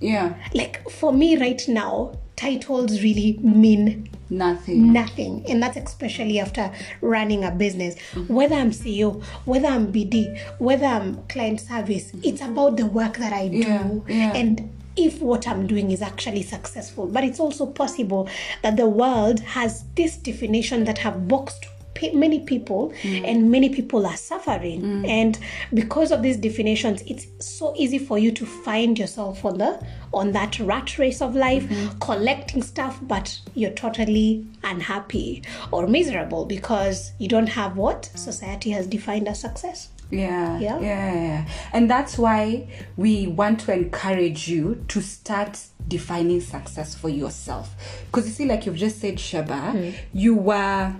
Yeah, 0.00 0.34
like 0.54 0.88
for 0.90 1.12
me 1.12 1.36
right 1.36 1.62
now, 1.68 2.12
titles 2.36 3.02
really 3.02 3.38
mean 3.42 4.08
nothing. 4.28 4.92
nothing 4.92 5.44
and 5.48 5.62
that's 5.62 5.76
especially 5.76 6.40
after 6.40 6.72
running 7.00 7.44
a 7.44 7.50
business 7.52 7.94
mm. 8.12 8.28
whether 8.28 8.56
i'm 8.56 8.72
ceo 8.72 9.22
whether 9.44 9.68
i'm 9.68 9.92
bd 9.92 10.36
whether 10.58 10.84
i'm 10.86 11.22
client 11.28 11.60
service 11.60 12.10
it's 12.24 12.40
about 12.40 12.76
the 12.76 12.86
work 12.86 13.16
that 13.18 13.32
i 13.32 13.46
do 13.46 13.58
Yeah, 13.58 13.90
yeah. 14.08 14.32
and 14.34 14.68
if 14.96 15.20
what 15.20 15.46
i'm 15.48 15.66
doing 15.66 15.90
is 15.90 16.02
actually 16.02 16.42
successful. 16.42 17.06
But 17.06 17.24
it's 17.24 17.40
also 17.40 17.66
possible 17.66 18.28
that 18.62 18.76
the 18.76 18.86
world 18.86 19.40
has 19.40 19.84
this 19.94 20.16
definition 20.16 20.84
that 20.84 20.98
have 20.98 21.28
boxed 21.28 21.66
many 22.12 22.40
people 22.40 22.92
mm. 23.02 23.24
and 23.24 23.50
many 23.50 23.68
people 23.68 24.06
are 24.06 24.16
suffering. 24.16 24.82
Mm. 24.82 25.08
And 25.08 25.38
because 25.72 26.10
of 26.10 26.22
these 26.22 26.36
definitions 26.36 27.02
it's 27.06 27.26
so 27.38 27.74
easy 27.76 27.98
for 27.98 28.18
you 28.18 28.32
to 28.32 28.44
find 28.44 28.98
yourself 28.98 29.44
on 29.44 29.58
the 29.58 29.80
on 30.12 30.32
that 30.32 30.58
rat 30.60 30.98
race 30.98 31.22
of 31.22 31.34
life 31.34 31.64
mm-hmm. 31.64 31.98
collecting 31.98 32.62
stuff 32.62 32.98
but 33.02 33.40
you're 33.54 33.70
totally 33.70 34.46
unhappy 34.62 35.42
or 35.72 35.86
miserable 35.86 36.44
because 36.44 37.12
you 37.18 37.28
don't 37.28 37.48
have 37.48 37.76
what 37.76 38.04
society 38.14 38.70
has 38.70 38.86
defined 38.86 39.26
as 39.26 39.40
success 39.40 39.88
Yeah, 40.18 40.58
Yeah. 40.58 40.80
yeah. 40.80 41.48
And 41.72 41.90
that's 41.90 42.16
why 42.18 42.68
we 42.96 43.26
want 43.26 43.60
to 43.60 43.72
encourage 43.72 44.48
you 44.48 44.84
to 44.88 45.00
start 45.00 45.58
defining 45.88 46.40
success 46.40 46.94
for 46.94 47.08
yourself. 47.08 47.74
Because 48.06 48.26
you 48.26 48.32
see, 48.32 48.46
like 48.46 48.66
you've 48.66 48.76
just 48.76 49.00
said, 49.00 49.18
Sheba, 49.20 49.72
Hmm. 49.72 49.90
you 50.12 50.34
were, 50.34 50.94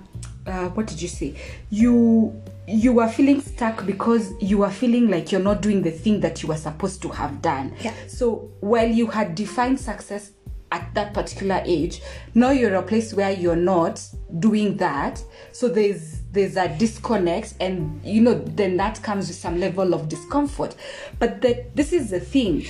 uh, 0.46 0.68
what 0.70 0.87
did 0.87 1.00
you 1.00 1.09
say? 1.09 1.35
You 1.70 2.40
you 2.66 2.94
were 2.94 3.09
feeling 3.09 3.42
stuck 3.42 3.85
because 3.85 4.33
you 4.40 4.57
were 4.57 4.70
feeling 4.70 5.11
like 5.11 5.31
you're 5.31 5.38
not 5.42 5.61
doing 5.61 5.83
the 5.83 5.90
thing 5.90 6.20
that 6.20 6.42
you 6.42 6.48
were 6.48 6.57
supposed 6.57 7.03
to 7.03 7.11
have 7.11 7.42
done. 7.42 7.74
Yeah. 7.83 7.92
So 8.09 8.48
while 8.61 8.88
you 8.88 9.09
had 9.09 9.35
defined 9.35 9.79
success 9.79 10.31
at 10.74 10.92
that 10.94 11.14
particular 11.14 11.62
age, 11.64 12.02
now 12.34 12.50
you're 12.50 12.74
a 12.74 12.82
place 12.82 13.14
where 13.14 13.30
you're 13.30 13.54
not 13.56 14.04
doing 14.40 14.76
that. 14.78 15.22
So 15.52 15.68
there's 15.68 16.20
there's 16.32 16.56
a 16.56 16.68
disconnect, 16.76 17.54
and 17.60 18.04
you 18.04 18.20
know 18.20 18.34
then 18.34 18.76
that 18.78 19.02
comes 19.02 19.28
with 19.28 19.37
some 19.37 19.60
level 19.60 19.94
of 19.94 20.08
discomfort. 20.08 20.74
But 21.20 21.40
the, 21.42 21.64
this 21.74 21.92
is 21.92 22.10
the 22.10 22.20
thing: 22.20 22.66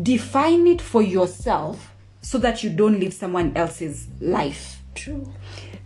define 0.00 0.66
it 0.68 0.80
for 0.80 1.02
yourself 1.02 1.92
so 2.20 2.38
that 2.38 2.62
you 2.62 2.70
don't 2.70 3.00
live 3.00 3.12
someone 3.12 3.56
else's 3.56 4.06
life. 4.20 4.80
true 4.94 5.30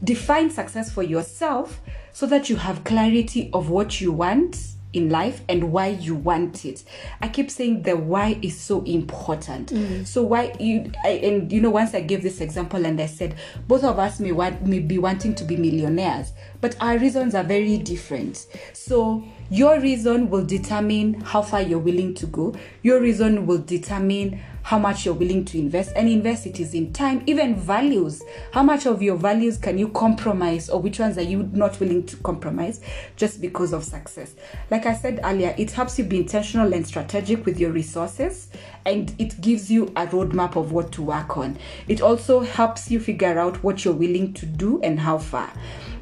Define 0.04 0.50
success 0.50 0.92
for 0.92 1.02
yourself 1.02 1.80
so 2.12 2.26
that 2.26 2.48
you 2.48 2.56
have 2.56 2.84
clarity 2.84 3.50
of 3.52 3.70
what 3.70 4.00
you 4.00 4.12
want 4.12 4.56
in 4.92 5.10
life 5.10 5.42
and 5.48 5.72
why 5.72 5.88
you 5.88 6.14
want 6.14 6.64
it. 6.64 6.82
I 7.20 7.28
keep 7.28 7.50
saying 7.50 7.82
the 7.82 7.96
why 7.96 8.38
is 8.42 8.58
so 8.58 8.82
important. 8.84 9.72
Mm. 9.72 10.06
So 10.06 10.22
why 10.22 10.54
you 10.58 10.90
I, 11.04 11.10
and 11.10 11.52
you 11.52 11.60
know 11.60 11.70
once 11.70 11.94
I 11.94 12.00
gave 12.00 12.22
this 12.22 12.40
example 12.40 12.84
and 12.86 13.00
I 13.00 13.06
said 13.06 13.36
both 13.66 13.84
of 13.84 13.98
us 13.98 14.18
may 14.20 14.32
want 14.32 14.66
may 14.66 14.80
be 14.80 14.98
wanting 14.98 15.34
to 15.36 15.44
be 15.44 15.56
millionaires, 15.56 16.32
but 16.60 16.76
our 16.80 16.98
reasons 16.98 17.34
are 17.34 17.44
very 17.44 17.78
different. 17.78 18.46
So 18.72 19.24
your 19.50 19.80
reason 19.80 20.28
will 20.28 20.44
determine 20.44 21.20
how 21.20 21.40
far 21.40 21.62
you're 21.62 21.78
willing 21.78 22.14
to 22.14 22.26
go. 22.26 22.54
Your 22.82 23.00
reason 23.00 23.46
will 23.46 23.58
determine 23.58 24.40
how 24.62 24.78
much 24.78 25.06
you're 25.06 25.14
willing 25.14 25.46
to 25.46 25.58
invest 25.58 25.90
and 25.96 26.06
invest 26.06 26.44
it 26.44 26.60
is 26.60 26.74
in 26.74 26.92
time 26.92 27.22
even 27.24 27.54
values. 27.54 28.22
How 28.52 28.62
much 28.62 28.84
of 28.84 29.00
your 29.00 29.16
values 29.16 29.56
can 29.56 29.78
you 29.78 29.88
compromise 29.88 30.68
or 30.68 30.82
which 30.82 30.98
ones 30.98 31.16
are 31.16 31.22
you 31.22 31.48
not 31.54 31.80
willing 31.80 32.04
to 32.04 32.16
compromise 32.18 32.82
just 33.16 33.40
because 33.40 33.72
of 33.72 33.82
success? 33.82 34.34
Like 34.70 34.84
i 34.84 34.94
said 34.94 35.20
earlier 35.24 35.54
it 35.56 35.70
helps 35.70 35.98
you 35.98 36.04
be 36.04 36.18
intentional 36.18 36.74
and 36.74 36.86
strategic 36.86 37.46
with 37.46 37.58
your 37.58 37.70
resources 37.70 38.48
and 38.84 39.14
it 39.18 39.40
gives 39.40 39.70
you 39.70 39.84
a 39.96 40.06
roadmap 40.08 40.56
of 40.56 40.72
what 40.72 40.92
to 40.92 41.02
work 41.02 41.38
on. 41.38 41.56
It 41.86 42.02
also 42.02 42.40
helps 42.40 42.90
you 42.90 43.00
figure 43.00 43.38
out 43.38 43.62
what 43.62 43.82
you're 43.86 43.94
willing 43.94 44.34
to 44.34 44.44
do 44.44 44.78
and 44.82 45.00
how 45.00 45.16
far 45.16 45.50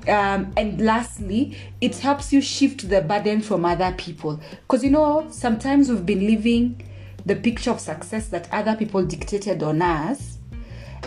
um, 0.08 0.52
and 0.56 0.80
lastly 0.80 1.56
it 1.80 1.96
helps 1.98 2.32
you 2.32 2.40
shift 2.40 2.88
the 2.88 3.00
burden 3.00 3.40
from 3.40 3.64
other 3.64 3.92
people 3.96 4.40
because 4.62 4.84
you 4.84 4.90
know 4.90 5.26
sometimes 5.30 5.88
we've 5.90 6.06
been 6.06 6.26
living 6.26 6.80
the 7.24 7.34
picture 7.36 7.70
of 7.70 7.80
success 7.80 8.28
that 8.28 8.48
other 8.52 8.76
people 8.76 9.04
dictated 9.04 9.62
on 9.62 9.82
us 9.82 10.34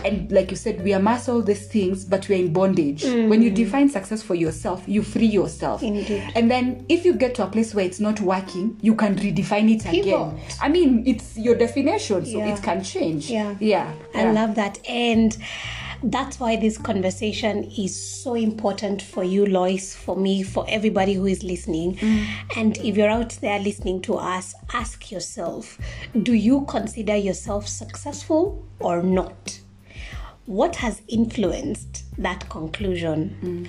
and 0.04 0.30
like 0.32 0.50
you 0.50 0.56
said 0.56 0.82
we 0.82 0.92
amass 0.92 1.28
all 1.28 1.42
these 1.42 1.66
things 1.66 2.04
but 2.06 2.26
we're 2.28 2.38
in 2.38 2.52
bondage 2.52 3.02
when 3.04 3.42
you 3.42 3.50
define 3.50 3.86
success 3.88 4.22
for 4.22 4.34
yourself 4.34 4.82
you 4.86 5.02
free 5.02 5.26
yourself 5.26 5.82
Indeed. 5.82 6.22
and 6.34 6.50
then 6.50 6.86
if 6.88 7.04
you 7.04 7.12
get 7.14 7.34
to 7.34 7.44
a 7.44 7.46
place 7.46 7.74
where 7.74 7.84
it's 7.84 8.00
not 8.00 8.18
working 8.20 8.78
you 8.80 8.94
can 8.94 9.14
redefine 9.16 9.70
it 9.74 9.84
again 9.86 10.30
Pivot. 10.36 10.58
i 10.62 10.68
mean 10.68 11.02
it's 11.06 11.36
your 11.36 11.54
definition 11.54 12.24
so 12.24 12.38
Yeah. 12.38 12.54
it 12.54 12.62
can 12.62 12.82
change 12.82 13.30
Yeah. 13.30 13.54
yeah 13.60 13.92
I 14.14 14.22
yeah. 14.22 14.32
love 14.32 14.54
that. 14.56 14.78
And 14.88 15.36
that's 16.02 16.40
why 16.40 16.56
this 16.56 16.78
conversation 16.78 17.64
is 17.76 17.94
so 17.94 18.34
important 18.34 19.02
for 19.02 19.22
you, 19.22 19.46
Lois, 19.46 19.94
for 19.94 20.16
me, 20.16 20.42
for 20.42 20.64
everybody 20.68 21.14
who 21.14 21.26
is 21.26 21.42
listening. 21.42 21.96
Mm. 21.96 22.26
And 22.56 22.78
if 22.78 22.96
you're 22.96 23.10
out 23.10 23.30
there 23.40 23.58
listening 23.58 24.00
to 24.02 24.14
us, 24.14 24.54
ask 24.72 25.10
yourself 25.10 25.78
do 26.22 26.32
you 26.32 26.64
consider 26.66 27.16
yourself 27.16 27.68
successful 27.68 28.64
or 28.78 29.02
not? 29.02 29.60
What 30.46 30.76
has 30.76 31.02
influenced 31.06 32.04
that 32.18 32.48
conclusion? 32.48 33.36
Mm. 33.42 33.68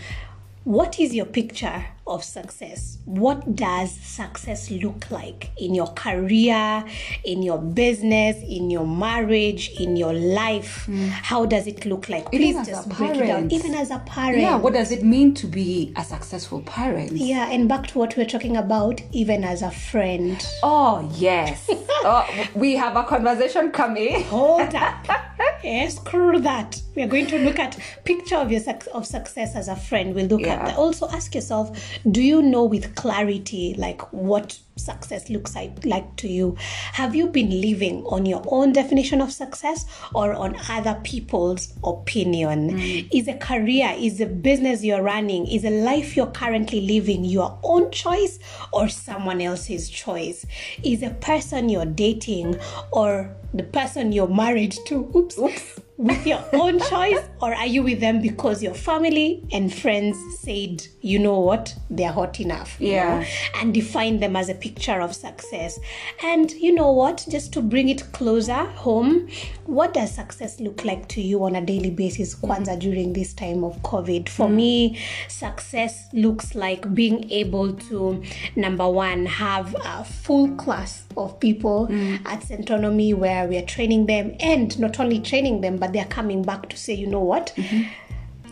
What 0.63 1.00
is 1.00 1.13
your 1.13 1.26
picture 1.26 1.86
of 2.08 2.24
success? 2.24 2.98
What 3.06 3.56
does 3.56 3.92
success 3.92 4.72
look 4.72 5.10
like 5.12 5.52
in 5.58 5.76
your 5.76 5.88
career, 5.88 6.84
in 7.24 7.44
your 7.44 7.60
business, 7.60 8.38
in 8.44 8.70
your 8.70 8.86
marriage, 8.86 9.72
in 9.80 9.96
your 9.96 10.14
life? 10.14 10.86
Mm. 10.88 11.10
How 11.10 11.46
does 11.46 11.68
it 11.68 11.86
look 11.86 12.10
like? 12.10 12.30
Please 12.32 12.56
as 12.56 12.68
just 12.68 12.90
break 12.90 13.16
it 13.16 13.28
down. 13.28 13.52
Even 13.52 13.74
as 13.76 13.92
a 13.92 14.00
parent. 14.00 14.40
yeah 14.42 14.56
what 14.56 14.74
does 14.74 14.92
it 14.92 15.04
mean 15.04 15.34
to 15.34 15.48
be 15.48 15.94
a 15.96 16.04
successful 16.04 16.62
parent 16.62 17.12
Yeah, 17.12 17.50
and 17.52 17.68
back 17.68 17.88
to 17.88 18.00
what 18.00 18.16
we 18.16 18.24
we're 18.24 18.30
talking 18.30 18.58
about, 18.58 19.02
even 19.12 19.44
as 19.44 19.62
a 19.62 19.72
friend. 19.72 20.46
oh 20.64 21.10
yes 21.16 21.70
oh, 22.04 22.28
we 22.56 22.76
have 22.76 22.96
a 22.96 23.04
conversation 23.04 23.72
coming 23.72 24.24
Hold 24.24 24.74
up. 24.76 25.08
yes, 25.64 25.96
screw 25.96 26.40
that. 26.40 26.82
We 26.96 27.04
are 27.04 27.08
going 27.08 27.28
to 27.28 27.40
look 27.40 27.60
at 27.60 27.78
picture 28.04 28.36
of 28.36 28.52
your 28.52 28.62
of 28.94 29.06
success 29.06 29.56
as 29.56 29.68
a 29.68 29.76
friend. 29.76 30.14
We'll 30.16 30.28
look 30.28 30.44
at 30.44 30.66
that. 30.66 30.78
Also, 30.78 31.08
ask 31.10 31.34
yourself: 31.34 31.78
Do 32.10 32.21
you 32.21 32.41
know 32.41 32.63
with 32.63 32.95
clarity 32.95 33.75
like 33.77 34.01
what 34.13 34.60
success 34.75 35.30
looks 35.30 35.56
like 35.56 35.86
like 35.86 36.15
to 36.17 36.27
you? 36.27 36.56
Have 36.93 37.15
you 37.15 37.27
been 37.27 37.62
living 37.62 38.04
on 38.06 38.25
your 38.25 38.43
own 38.47 38.73
definition 38.73 39.21
of 39.21 39.32
success 39.32 39.86
or 40.13 40.34
on 40.34 40.56
other 40.69 40.99
people's 41.04 41.73
opinion? 41.84 42.71
Mm. 42.71 43.10
Is 43.12 43.27
a 43.27 43.36
career, 43.36 43.93
is 43.97 44.21
a 44.21 44.25
business 44.25 44.84
you're 44.84 45.04
running, 45.04 45.47
is 45.47 45.63
a 45.63 45.69
life 45.69 46.15
you're 46.15 46.32
currently 46.32 46.82
living 46.82 47.25
your 47.25 47.58
own 47.63 47.91
choice 47.91 48.39
or 48.71 48.89
someone 48.89 49.41
else's 49.41 49.89
choice? 49.89 50.45
Is 50.84 51.04
a 51.04 51.12
person 51.12 51.69
you're 51.69 51.86
dating 51.86 52.60
or 52.91 53.36
the 53.54 53.63
person 53.63 54.12
you're 54.12 54.27
married 54.27 54.75
to? 54.88 55.12
Oops. 55.15 55.39
With 56.02 56.26
your 56.26 56.44
own 56.54 56.80
choice, 56.80 57.20
or 57.44 57.54
are 57.54 57.68
you 57.68 57.84
with 57.84 58.00
them 58.00 58.24
because 58.24 58.64
your 58.64 58.74
family 58.74 59.44
and 59.52 59.72
friends 59.72 60.18
said, 60.40 60.88
you 61.02 61.20
know 61.20 61.40
what, 61.40 61.76
they're 61.92 62.12
hot 62.12 62.40
enough? 62.40 62.76
you 62.80 62.94
Yeah. 62.94 63.20
know, 63.20 63.26
and 63.62 63.72
define 63.72 64.20
them 64.20 64.36
as 64.36 64.50
a 64.50 64.56
picture 64.56 65.00
of 65.00 65.14
success. 65.14 65.80
And 66.24 66.50
you 66.54 66.74
know 66.74 66.92
what, 66.92 67.24
just 67.30 67.54
to 67.54 67.62
bring 67.62 67.88
it 67.88 68.12
closer 68.14 68.64
home, 68.66 69.28
what 69.68 69.94
does 69.94 70.12
success 70.16 70.60
look 70.60 70.84
like 70.84 71.08
to 71.10 71.22
you 71.22 71.44
on 71.44 71.56
a 71.56 71.62
daily 71.62 71.92
basis, 71.92 72.34
Kwanzaa, 72.34 72.80
during 72.80 73.14
this 73.14 73.32
time 73.34 73.64
of 73.64 73.78
COVID? 73.84 74.28
For 74.28 74.48
mm. 74.48 74.56
me, 74.56 75.00
success 75.28 76.08
looks 76.14 76.56
like 76.56 76.96
being 76.96 77.30
able 77.30 77.74
to, 77.74 78.24
number 78.56 78.90
one, 78.90 79.28
have 79.28 79.76
a 79.86 80.04
full 80.04 80.50
class 80.56 81.04
of 81.16 81.40
people 81.40 81.88
mm. 81.90 82.20
at 82.26 82.42
Centonomy 82.42 83.14
where 83.14 83.48
we 83.48 83.56
are 83.58 83.66
training 83.66 84.08
them, 84.08 84.36
and 84.40 84.80
not 84.80 85.00
only 85.00 85.20
training 85.20 85.62
them, 85.62 85.78
but 85.78 85.90
they're 85.91 86.06
coming 86.06 86.43
back 86.43 86.69
to 86.69 86.77
say, 86.77 86.93
you 86.93 87.08
know 87.08 87.23
what? 87.23 87.54
Mm-hmm. 87.56 87.84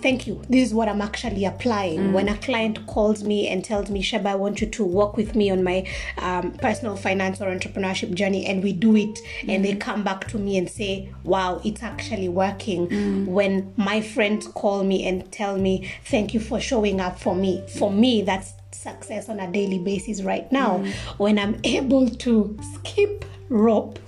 thank 0.01 0.27
you. 0.27 0.41
This 0.49 0.69
is 0.69 0.73
what 0.73 0.87
I'm 0.87 1.01
actually 1.01 1.45
applying. 1.45 1.99
Mm. 1.99 2.13
When 2.13 2.29
a 2.29 2.37
client 2.37 2.87
calls 2.87 3.23
me 3.23 3.47
and 3.47 3.63
tells 3.63 3.89
me, 3.89 4.01
Sheba, 4.01 4.29
I 4.29 4.35
want 4.35 4.61
you 4.61 4.67
to 4.67 4.83
work 4.83 5.17
with 5.17 5.35
me 5.35 5.49
on 5.49 5.63
my 5.63 5.85
um, 6.17 6.51
personal 6.53 6.95
finance 6.95 7.41
or 7.41 7.45
entrepreneurship 7.47 8.13
journey, 8.13 8.45
and 8.45 8.63
we 8.63 8.73
do 8.73 8.95
it, 8.95 9.19
and 9.47 9.63
mm. 9.63 9.63
they 9.63 9.75
come 9.75 10.03
back 10.03 10.27
to 10.29 10.37
me 10.37 10.57
and 10.57 10.69
say, 10.69 11.09
wow, 11.23 11.61
it's 11.63 11.83
actually 11.83 12.29
working. 12.29 12.87
Mm. 12.87 13.25
When 13.25 13.73
my 13.77 14.01
friends 14.01 14.47
call 14.47 14.83
me 14.83 15.05
and 15.07 15.29
tell 15.31 15.57
me, 15.57 15.91
thank 16.05 16.33
you 16.33 16.39
for 16.39 16.59
showing 16.59 17.01
up 17.01 17.19
for 17.19 17.35
me, 17.35 17.63
for 17.77 17.91
me, 17.91 18.21
that's 18.21 18.53
success 18.71 19.27
on 19.29 19.39
a 19.39 19.51
daily 19.51 19.79
basis 19.79 20.21
right 20.21 20.49
now. 20.51 20.85
When 21.17 21.37
I'm 21.37 21.59
able 21.63 22.09
to 22.09 22.57
skip 22.75 23.25
rope 23.49 23.99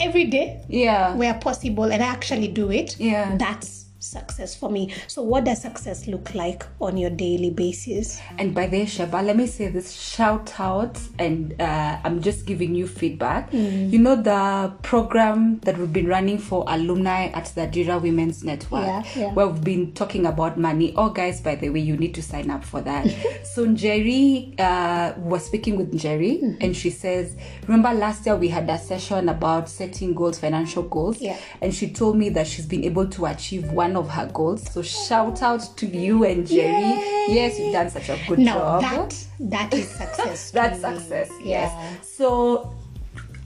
every 0.00 0.24
day 0.24 0.58
yeah 0.68 1.14
where 1.14 1.34
possible 1.34 1.84
and 1.84 2.02
I 2.02 2.06
actually 2.06 2.48
do 2.48 2.70
it, 2.70 2.96
Yeah. 2.98 3.36
that's 3.36 3.79
success 4.00 4.54
for 4.54 4.70
me. 4.70 4.92
So, 5.06 5.22
what 5.22 5.44
does 5.44 5.62
success 5.62 6.06
look 6.06 6.34
like 6.34 6.64
on 6.80 6.96
your 6.96 7.10
daily 7.10 7.50
basis? 7.50 8.20
And 8.38 8.54
by 8.54 8.66
the 8.66 8.78
way, 8.80 8.86
Sheba, 8.86 9.18
let 9.22 9.36
me 9.36 9.46
say 9.46 9.68
this 9.68 9.92
shout 9.92 10.58
out, 10.58 10.98
and 11.18 11.54
uh, 11.60 11.98
I'm 12.02 12.20
just 12.22 12.46
giving 12.46 12.74
you 12.74 12.86
feedback. 12.86 13.50
Mm. 13.52 13.90
You 13.92 13.98
know 13.98 14.16
the 14.16 14.72
program 14.82 15.58
that 15.60 15.78
we've 15.78 15.92
been 15.92 16.06
running 16.08 16.38
for 16.38 16.64
alumni 16.66 17.26
at 17.26 17.46
the 17.54 17.66
Dira 17.66 17.98
Women's 17.98 18.42
Network, 18.42 18.86
Yeah, 18.86 19.02
yeah. 19.16 19.32
where 19.34 19.46
we've 19.48 19.62
been 19.64 19.92
talking 19.92 20.26
about 20.26 20.58
money. 20.58 20.94
Oh, 20.96 21.10
guys, 21.10 21.40
by 21.40 21.54
the 21.54 21.68
way, 21.70 21.80
you 21.80 21.96
need 21.96 22.14
to 22.14 22.22
sign 22.22 22.50
up 22.50 22.64
for 22.64 22.80
that. 22.80 23.06
so 23.44 23.66
Jerry 23.66 24.54
uh, 24.58 25.12
was 25.18 25.44
speaking 25.46 25.76
with 25.76 25.96
Jerry, 25.98 26.30
Mm-hmm. 26.40 26.62
and 26.62 26.76
she 26.76 26.90
says, 26.90 27.36
"Remember 27.66 27.92
last 27.92 28.24
year 28.24 28.36
we 28.36 28.48
had 28.48 28.68
a 28.70 28.78
session 28.78 29.28
about 29.28 29.68
setting 29.68 30.14
goals, 30.14 30.38
financial 30.38 30.82
goals, 30.84 31.20
Yeah. 31.20 31.36
and 31.60 31.74
she 31.74 31.90
told 31.90 32.16
me 32.16 32.28
that 32.30 32.46
she's 32.46 32.66
been 32.66 32.84
able 32.84 33.06
to 33.08 33.26
achieve 33.26 33.70
one 33.72 33.89
of 33.96 34.08
her 34.10 34.26
goals. 34.32 34.70
So 34.72 34.82
shout 34.82 35.42
out 35.42 35.76
to 35.76 35.86
you 35.86 36.24
and 36.24 36.46
Jerry. 36.46 36.70
Yay! 36.70 37.26
Yes, 37.28 37.58
you've 37.58 37.72
done 37.72 37.90
such 37.90 38.08
a 38.08 38.18
good 38.26 38.38
Now, 38.38 38.80
job. 38.80 39.10
that 39.10 39.26
that 39.40 39.74
is 39.74 39.88
success. 39.88 40.50
That's 40.52 40.80
success. 40.80 41.30
Yeah. 41.42 41.46
Yes. 41.46 42.08
So 42.08 42.74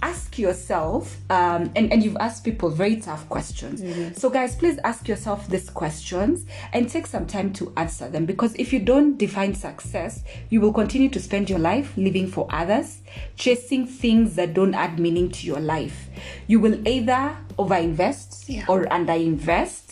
ask 0.02 0.38
yourself, 0.38 1.16
um, 1.30 1.70
and, 1.74 1.90
and 1.90 2.02
you've 2.04 2.16
asked 2.18 2.44
people 2.44 2.68
very 2.68 2.96
tough 2.96 3.26
questions. 3.30 3.80
Mm-hmm. 3.80 4.12
So, 4.12 4.28
guys, 4.28 4.54
please 4.54 4.78
ask 4.84 5.08
yourself 5.08 5.48
these 5.48 5.70
questions 5.70 6.44
and 6.74 6.90
take 6.90 7.06
some 7.06 7.26
time 7.26 7.54
to 7.54 7.72
answer 7.78 8.10
them 8.10 8.26
because 8.26 8.54
if 8.56 8.70
you 8.70 8.80
don't 8.80 9.16
define 9.16 9.54
success, 9.54 10.22
you 10.50 10.60
will 10.60 10.74
continue 10.74 11.08
to 11.08 11.18
spend 11.18 11.48
your 11.48 11.58
life 11.58 11.96
living 11.96 12.26
for 12.26 12.46
others, 12.50 12.98
chasing 13.36 13.86
things 13.86 14.34
that 14.36 14.52
don't 14.52 14.74
add 14.74 14.98
meaning 14.98 15.30
to 15.30 15.46
your 15.46 15.60
life. 15.60 16.08
You 16.48 16.60
will 16.60 16.86
either 16.86 17.34
overinvest 17.58 18.44
Yeah. 18.48 18.66
or 18.68 18.84
underinvest 18.84 19.83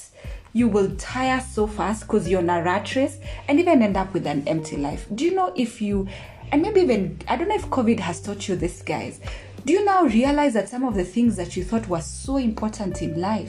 you 0.52 0.68
will 0.68 0.94
tire 0.96 1.40
so 1.40 1.66
fast 1.66 2.02
because 2.02 2.28
you're 2.28 2.40
in 2.40 2.50
a 2.50 2.62
rat 2.62 2.94
race 2.94 3.18
and 3.48 3.58
even 3.58 3.82
end 3.82 3.96
up 3.96 4.12
with 4.12 4.26
an 4.26 4.46
empty 4.46 4.76
life. 4.76 5.06
Do 5.14 5.24
you 5.24 5.34
know 5.34 5.52
if 5.56 5.80
you, 5.80 6.08
and 6.50 6.62
maybe 6.62 6.80
even, 6.82 7.18
I 7.28 7.36
don't 7.36 7.48
know 7.48 7.54
if 7.54 7.66
COVID 7.66 8.00
has 8.00 8.20
taught 8.20 8.48
you 8.48 8.56
this, 8.56 8.82
guys. 8.82 9.20
Do 9.64 9.72
you 9.72 9.84
now 9.84 10.02
realize 10.02 10.54
that 10.54 10.68
some 10.68 10.82
of 10.82 10.94
the 10.96 11.04
things 11.04 11.36
that 11.36 11.56
you 11.56 11.62
thought 11.62 11.86
were 11.88 12.00
so 12.00 12.36
important 12.36 13.00
in 13.00 13.20
life 13.20 13.48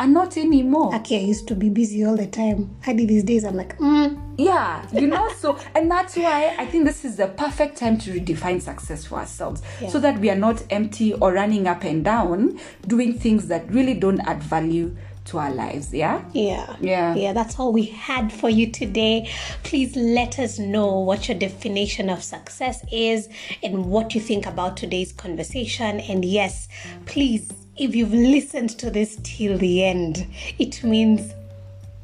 are 0.00 0.06
not 0.08 0.36
anymore? 0.36 0.92
Okay, 0.96 1.18
I 1.18 1.22
used 1.26 1.46
to 1.46 1.54
be 1.54 1.68
busy 1.68 2.04
all 2.04 2.16
the 2.16 2.26
time. 2.26 2.74
Hadi 2.82 3.06
these 3.06 3.22
days, 3.22 3.44
I'm 3.44 3.54
like, 3.54 3.78
mm, 3.78 4.20
Yeah, 4.36 4.84
you 4.92 5.06
know, 5.06 5.30
so, 5.38 5.56
and 5.76 5.88
that's 5.88 6.16
why 6.16 6.56
I 6.58 6.66
think 6.66 6.84
this 6.86 7.04
is 7.04 7.16
the 7.18 7.28
perfect 7.28 7.76
time 7.78 7.98
to 7.98 8.18
redefine 8.20 8.60
success 8.60 9.06
for 9.06 9.20
ourselves 9.20 9.62
Yeah. 9.80 9.90
so 9.90 10.00
that 10.00 10.18
we 10.18 10.28
are 10.28 10.34
not 10.36 10.64
empty 10.70 11.14
or 11.14 11.32
running 11.32 11.68
up 11.68 11.84
and 11.84 12.04
down 12.04 12.58
doing 12.88 13.16
things 13.16 13.46
that 13.46 13.70
really 13.72 13.94
don't 13.94 14.18
add 14.26 14.42
value 14.42 14.96
to 15.26 15.38
our 15.38 15.52
lives. 15.52 15.92
Yeah? 15.92 16.22
Yeah. 16.32 16.76
Yeah. 16.80 17.14
Yeah, 17.14 17.32
that's 17.32 17.58
all 17.58 17.72
we 17.72 17.84
had 17.84 18.32
for 18.32 18.50
you 18.50 18.70
today. 18.70 19.30
Please 19.62 19.96
let 19.96 20.38
us 20.38 20.58
know 20.58 21.00
what 21.00 21.28
your 21.28 21.38
definition 21.38 22.10
of 22.10 22.22
success 22.22 22.84
is 22.92 23.28
and 23.62 23.86
what 23.86 24.14
you 24.14 24.20
think 24.20 24.46
about 24.46 24.76
today's 24.76 25.12
conversation. 25.12 26.00
And 26.00 26.24
yes, 26.24 26.68
please, 27.06 27.52
if 27.76 27.94
you've 27.94 28.14
listened 28.14 28.70
to 28.78 28.90
this 28.90 29.18
till 29.22 29.58
the 29.58 29.84
end, 29.84 30.26
it 30.58 30.84
means 30.84 31.32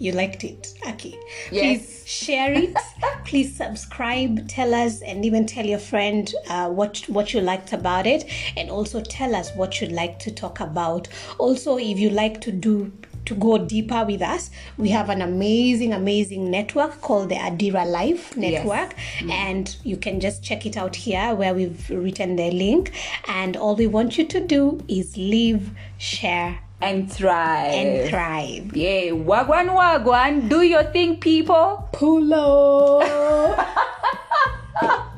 you 0.00 0.12
liked 0.12 0.44
it, 0.44 0.72
Aki. 0.86 1.18
Yes. 1.52 1.78
Please 1.82 2.08
share 2.08 2.52
it. 2.54 2.74
please 3.26 3.54
subscribe, 3.54 4.48
tell 4.48 4.74
us, 4.74 5.02
and 5.02 5.26
even 5.26 5.44
tell 5.44 5.64
your 5.64 5.78
friend 5.78 6.34
uh, 6.48 6.70
what 6.70 7.04
what 7.08 7.34
you 7.34 7.40
liked 7.42 7.74
about 7.74 8.06
it, 8.06 8.24
and 8.56 8.70
also 8.70 9.02
tell 9.02 9.34
us 9.34 9.50
what 9.54 9.78
you'd 9.80 9.92
like 9.92 10.18
to 10.20 10.30
talk 10.30 10.60
about. 10.60 11.06
Also, 11.36 11.76
if 11.76 11.98
you 11.98 12.08
like 12.08 12.40
to 12.40 12.50
do 12.50 12.90
to 13.30 13.36
go 13.36 13.58
deeper 13.58 14.04
with 14.04 14.20
us. 14.22 14.50
We 14.76 14.88
have 14.88 15.08
an 15.08 15.22
amazing, 15.22 15.92
amazing 15.92 16.50
network 16.50 17.00
called 17.00 17.28
the 17.28 17.36
Adira 17.36 17.86
Life 17.86 18.36
Network, 18.36 18.94
yes. 18.96 19.20
mm-hmm. 19.20 19.30
and 19.30 19.76
you 19.84 19.96
can 19.96 20.18
just 20.18 20.42
check 20.42 20.66
it 20.66 20.76
out 20.76 20.96
here 20.96 21.32
where 21.36 21.54
we've 21.54 21.88
written 21.90 22.34
the 22.34 22.50
link. 22.50 22.90
And 23.28 23.56
all 23.56 23.76
we 23.76 23.86
want 23.86 24.18
you 24.18 24.26
to 24.26 24.40
do 24.40 24.80
is 24.88 25.16
live, 25.16 25.70
share, 25.96 26.58
and 26.80 27.10
thrive. 27.12 27.72
And 27.72 28.10
thrive. 28.10 28.76
Yay. 28.76 29.10
Wagwan 29.10 29.68
wagwan. 29.78 30.48
Do 30.48 30.62
your 30.62 30.82
thing, 30.82 31.20
people. 31.20 31.88
Pulo. 31.92 33.06